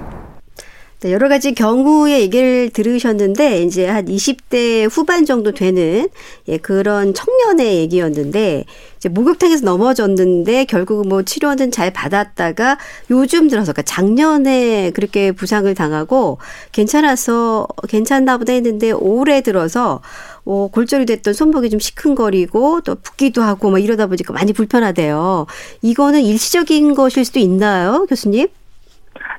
[1.00, 6.08] 네, 여러 가지 경우의 얘기를 들으셨는데 이제 한 20대 후반 정도 되는
[6.48, 8.64] 예, 그런 청년의 얘기였는데
[8.96, 12.78] 이제 목욕탕에서 넘어졌는데 결국 뭐 치료는 잘 받았다가
[13.10, 16.38] 요즘 들어서 그러니까 작년에 그렇게 부상을 당하고
[16.72, 20.00] 괜찮아서 괜찮나 보다 했는데 올해 들어서
[20.44, 25.46] 어, 골절이 됐던 손목이 좀 시큰거리고 또 붓기도 하고 뭐 이러다 보니까 많이 불편하대요.
[25.80, 28.48] 이거는 일시적인 것일 수도 있나요, 교수님?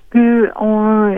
[0.09, 1.13] 그, 어,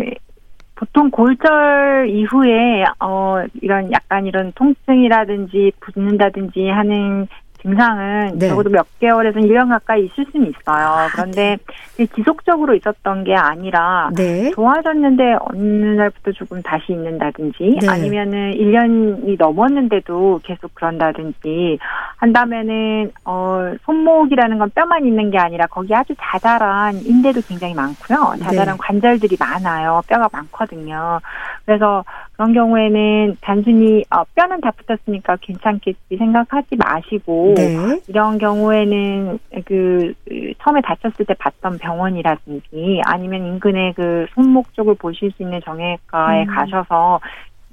[0.82, 7.28] 보통 골절 이후에, 어, 이런 약간 이런 통증이라든지 붓는다든지 하는
[7.62, 8.50] 증상은 네.
[8.50, 10.86] 적어도 몇 개월에서 1년 가까이 있을 수는 있어요.
[10.86, 11.58] 아, 그런데
[11.92, 14.52] 그게 지속적으로 있었던 게 아니라 네.
[14.52, 17.88] 좋아졌는데 어느 날부터 조금 다시 있는다든지 네.
[17.88, 21.78] 아니면은 1년이 넘었는데도 계속 그런다든지
[22.18, 28.36] 한다면은 어 손목이라는 건 뼈만 있는 게 아니라 거기 아주 자잘한 인대도 굉장히 많고요.
[28.40, 28.80] 자잘한 네.
[28.80, 30.02] 관절들이 많아요.
[30.08, 31.20] 뼈가 많거든요.
[31.66, 32.04] 그래서
[32.34, 38.00] 그런 경우에는 단순히 어, 뼈는 다 붙었으니까 괜찮겠지 생각하지 마시고 네.
[38.08, 45.32] 이런 경우에는 그, 그 처음에 다쳤을 때 봤던 병원이라든지 아니면 인근의 그 손목 쪽을 보실
[45.32, 46.48] 수 있는 정형외과에 음.
[46.56, 47.20] 가셔서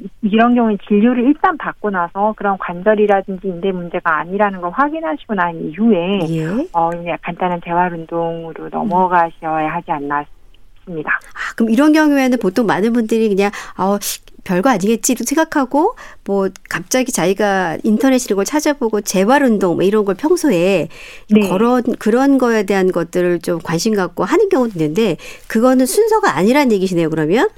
[0.00, 5.54] 이- 이런 경우는 진료를 일단 받고 나서 그런 관절이라든지 인대 문제가 아니라는 걸 확인하시고 난
[5.56, 6.46] 이후에 예.
[6.72, 10.24] 어 그냥 간단한 재활 운동으로 넘어가셔야 하지 않나
[10.76, 11.10] 싶습니다.
[11.12, 13.98] 아, 그럼 이런 경우에는 보통 많은 분들이 그냥 어
[14.48, 15.94] 별거 아니겠지로 생각하고
[16.26, 20.88] 뭐 갑자기 자기가 인터넷 이런 걸 찾아보고 재활 운동 뭐 이런 걸 평소에
[21.30, 21.48] 네.
[21.50, 25.16] 그런 그런 거에 대한 것들을 좀 관심 갖고 하는 경우도 있는데
[25.48, 27.10] 그거는 순서가 아니란 얘기시네요.
[27.10, 27.48] 그러면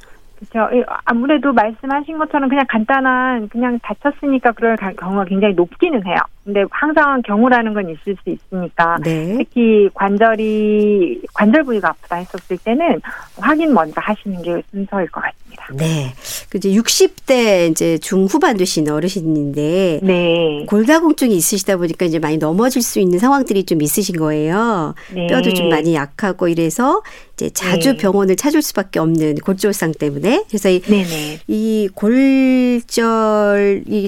[0.41, 0.75] 그렇죠.
[0.75, 6.17] 예, 아무래도 말씀하신 것처럼 그냥 간단한 그냥 다쳤으니까 그럴 가- 경우가 굉장히 높기는 해요.
[6.45, 9.37] 근데 항상 경우라는 건 있을 수 있으니까 네.
[9.39, 13.01] 특히 관절이 관절 부위가 아프다 했었을 때는
[13.37, 15.67] 확인 먼저 하시는 게 순서일 것 같습니다.
[15.75, 16.15] 네.
[16.49, 20.65] 그 이제 60대 이제 중후반 되신 어르신인데 네.
[20.67, 24.95] 골다공증이 있으시다 보니까 이제 많이 넘어질 수 있는 상황들이 좀 있으신 거예요.
[25.15, 25.27] 네.
[25.27, 27.03] 뼈도 좀 많이 약하고 이래서
[27.35, 27.99] 이제 자주 네.
[27.99, 31.41] 병원을 찾을 수밖에 없는 골절상 때문에 그래서 이, 네네.
[31.47, 32.81] 이 골절이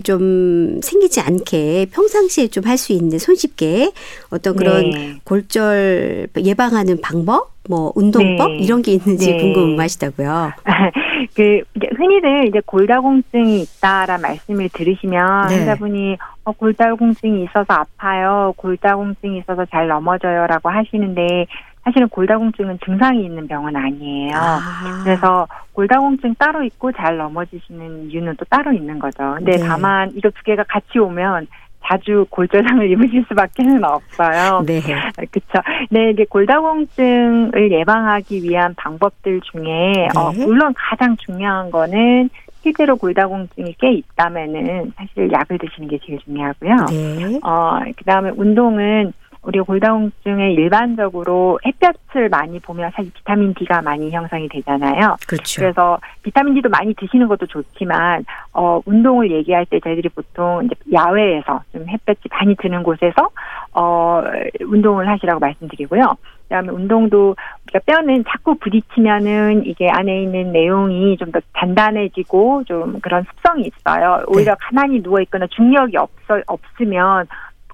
[0.02, 3.92] 좀 생기지 않게 평상 시에 좀 할 수 있는 손쉽게
[4.30, 5.14] 어떤 그런 네.
[5.24, 8.58] 골절 예방하는 방법, 뭐 운동법 네.
[8.58, 9.38] 이런 게 있는지 네.
[9.38, 10.52] 궁금하시다고요.
[11.34, 15.56] 그 이제 흔히들 이제 골다공증이 있다라 말씀을 들으시면 네.
[15.56, 21.46] 환자분이 어, 골다공증이 있어서 아파요, 골다공증이 있어서 잘 넘어져요라고 하시는데
[21.84, 24.36] 사실은 골다공증은 증상이 있는 병은 아니에요.
[24.36, 25.02] 아.
[25.04, 29.34] 그래서 골다공증 따로 있고 잘 넘어지시는 이유는 또 따로 있는 거죠.
[29.38, 29.58] 근데 네.
[29.66, 31.46] 다만 이거 두 개가 같이 오면
[31.84, 34.62] 자주 골절상을 입으실 수밖에는 없어요.
[34.66, 34.80] 네.
[34.80, 35.68] 그렇죠.
[35.90, 40.44] 네, 이게 골다공증을 예방하기 위한 방법들 중에 어, 네.
[40.44, 42.30] 물론 가장 중요한 거는
[42.62, 46.76] 실제로 골다공증이 꽤 있다면은 사실 약을 드시는 게 제일 중요하고요.
[46.90, 47.40] 네.
[47.42, 49.12] 어, 그다음에 운동은
[49.42, 55.16] 우리 골다공증에 일반적으로 햇볕을 많이 보면 사실 비타민 D가 많이 형성이 되잖아요.
[55.26, 55.60] 그렇죠.
[55.62, 61.60] 그래서 비타민 D도 많이 드시는 것도 좋지만 어 운동을 얘기할 때 저희들이 보통 이제 야외에서
[61.72, 63.30] 좀 햇볕이 많이 드는 곳에서
[63.72, 64.22] 어
[64.60, 66.02] 운동을 하시라고 말씀드리고요.
[66.44, 67.34] 그다음에 운동도
[67.64, 74.22] 우리가 뼈는 자꾸 부딪히면은 이게 안에 있는 내용이 좀 더 단단해지고 좀 그런 습성이 있어요.
[74.28, 77.26] 오히려 가만히 누워 있거나 중력이 없어 없으면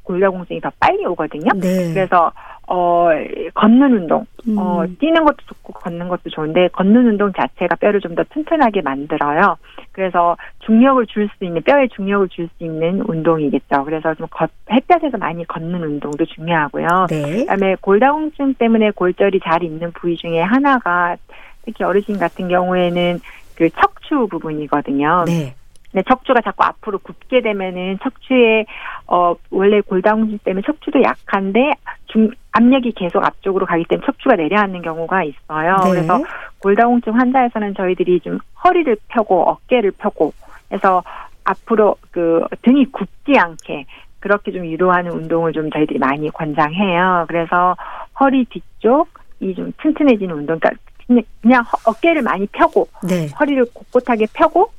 [0.08, 1.50] 골다공증이 더 빨리 오거든요.
[1.60, 1.92] 네.
[1.92, 2.32] 그래서
[2.66, 3.08] 어
[3.54, 4.96] 걷는 운동, 어 음.
[5.00, 9.56] 뛰는 것도 좋고 걷는 것도 좋은데 걷는 운동 자체가 뼈를 좀 더 튼튼하게 만들어요.
[9.92, 13.84] 그래서 중력을 줄 수 있는 뼈에 중력을 줄 수 있는 운동이겠죠.
[13.84, 17.06] 그래서 좀 걷, 햇볕에서 많이 걷는 운동도 중요하고요.
[17.10, 17.40] 네.
[17.40, 21.16] 그다음에 골다공증 때문에 골절이 잘 있는 부위 중에 하나가
[21.64, 23.20] 특히 어르신 같은 경우에는
[23.56, 25.24] 그 척추 부분이거든요.
[25.26, 25.54] 네.
[25.90, 28.66] 근데 척추가 자꾸 앞으로 굽게 되면은 척추에
[29.06, 31.72] 어 원래 골다공증 때문에 척추도 약한데
[32.06, 35.76] 중 압력이 계속 앞쪽으로 가기 때문에 척추가 내려앉는 경우가 있어요.
[35.84, 35.90] 네.
[35.90, 36.20] 그래서
[36.60, 40.32] 골다공증 환자에서는 저희들이 좀 허리를 펴고 어깨를 펴고
[40.72, 41.02] 해서
[41.44, 43.86] 앞으로 그 등이 굽지 않게
[44.20, 47.24] 그렇게 좀 유도하는 운동을 좀 저희들이 많이 권장해요.
[47.28, 47.76] 그래서
[48.20, 49.08] 허리 뒤쪽
[49.40, 53.28] 이 좀 튼튼해지는 운동, 그러니까 그냥- 어깨를 많이 펴고 네.
[53.38, 54.72] 허리를 꼿꼿하게 펴고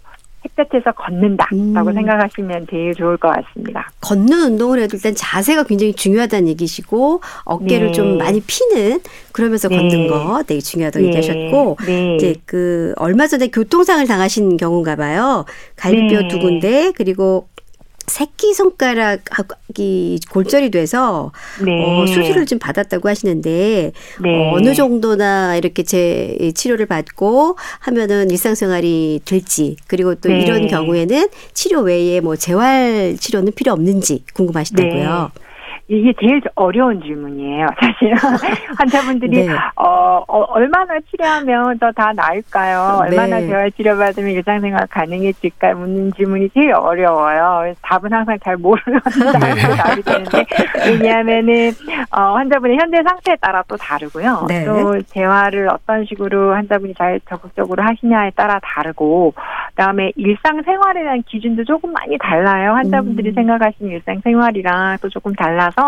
[0.45, 1.93] 햇볕에서 걷는다라고 음.
[1.93, 3.91] 생각하시면 제일 좋을 것 같습니다.
[4.01, 7.91] 걷는 운동을 해도 일단 자세가 굉장히 중요하다는 얘기시고 어깨를 네.
[7.91, 9.77] 좀 많이 피는 그러면서 네.
[9.77, 12.15] 걷는 거 되게 중요하다고 얘기하셨고 네.
[12.15, 15.45] 이제 그 얼마 전에 교통상을 당하신 경우인가 봐요.
[15.75, 16.27] 갈비뼈 네.
[16.29, 17.47] 두 군데 그리고
[18.09, 21.31] 새끼 손가락이 골절이 돼서
[21.63, 21.71] 네.
[21.71, 23.91] 어, 수술을 좀 받았다고 하시는데
[24.21, 24.29] 네.
[24.29, 30.41] 어, 어느 정도나 이렇게 제 치료를 받고 하면은 일상생활이 될지 그리고 또 네.
[30.41, 35.31] 이런 경우에는 치료 외에 뭐 재활 치료는 필요 없는지 궁금하시다고요.
[35.91, 37.65] 이게 제일 어려운 질문이에요.
[37.81, 38.13] 사실
[38.77, 39.53] 환자분들이 네.
[39.75, 42.99] 어, 어, 얼마나 치료하면 저다 나을까요?
[43.01, 43.47] 얼마나 네.
[43.47, 47.61] 재활 치료 받으면 일상생활 가능해질까 묻는 질문이 제일 어려워요.
[47.61, 48.99] 그래서 답은 항상 잘 모르는
[49.41, 49.75] 네.
[49.77, 50.45] 답이 되는데
[50.85, 51.71] 왜냐하면은
[52.11, 54.45] 어, 환자분의 현재 상태에 따라 또 다르고요.
[54.47, 54.65] 네.
[54.65, 59.33] 또 재활을 어떤 식으로 환자분이 잘 적극적으로 하시냐에 따라 다르고
[59.69, 62.73] 그다음에 일상생활에 대한 기준도 조금 많이 달라요.
[62.73, 63.33] 환자분들이 음.
[63.33, 65.78] 생각하시는 일상생활이랑 또 조금 달라서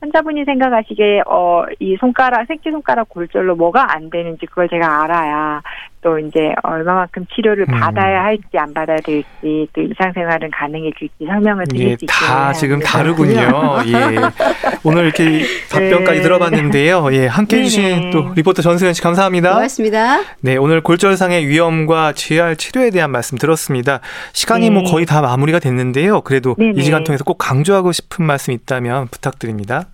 [0.00, 5.62] 환자분이 생각하시기에 어, 이 손가락 새끼 손가락 골절로 뭐가 안 되는지 그걸 제가 알아야
[6.02, 7.78] 또 이제 얼마만큼 치료를 음.
[7.78, 12.74] 받아야 할지 안 받아야 될지 또 일상생활은 가능해질지 설명을 드릴 예, 수 있게 다 지금
[12.74, 12.90] 합니다.
[12.90, 13.40] 다르군요.
[13.86, 14.20] 예.
[14.82, 16.22] 오늘 이렇게 답변까지 네.
[16.22, 17.12] 들어봤는데요.
[17.12, 17.64] 예, 함께 네네.
[17.66, 19.52] 해주신 또 리포터 전수현 씨 감사합니다.
[19.54, 20.20] 고맙습니다.
[20.40, 24.00] 네, 오늘 골절상의 위험과 재활 치료에 대한 말씀 들었습니다.
[24.32, 24.74] 시간이 네.
[24.74, 26.22] 뭐 거의 다 마무리가 됐는데요.
[26.22, 26.74] 그래도 네네.
[26.76, 29.86] 이 시간 통해서 꼭 강조하고 싶은 말씀 있다면 부탁드립니다.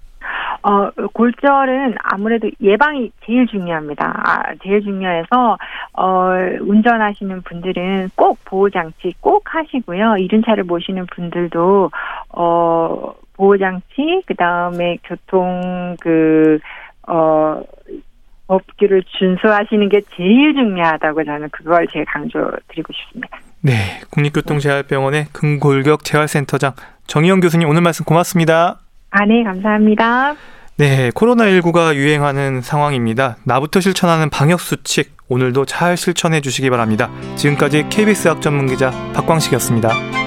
[0.66, 4.04] 어, 골절은 아무래도 예방이 제일 중요합니다.
[4.04, 5.56] 아, 제일 중요해서,
[5.92, 10.16] 어, 운전하시는 분들은 꼭 보호장치 꼭 하시고요.
[10.16, 11.92] 이륜 차를 모시는 분들도,
[12.30, 16.58] 어, 보호장치, 그 다음에 교통, 그,
[17.06, 17.62] 어,
[18.48, 23.38] 법규를 준수하시는 게 제일 중요하다고 저는 그걸 제일 강조드리고 싶습니다.
[23.60, 26.72] 네, 국립교통재활병원의 근골격 재활센터장
[27.06, 28.80] 정희영 교수님 오늘 말씀 고맙습니다.
[29.10, 30.34] 아, 네, 감사합니다.
[30.78, 33.38] 네, 코로나19가 유행하는 상황입니다.
[33.44, 37.10] 나부터 실천하는 방역수칙, 오늘도 잘 실천해 주시기 바랍니다.
[37.36, 40.25] 지금까지 KBS 학 전문기자 박광식이었습니다.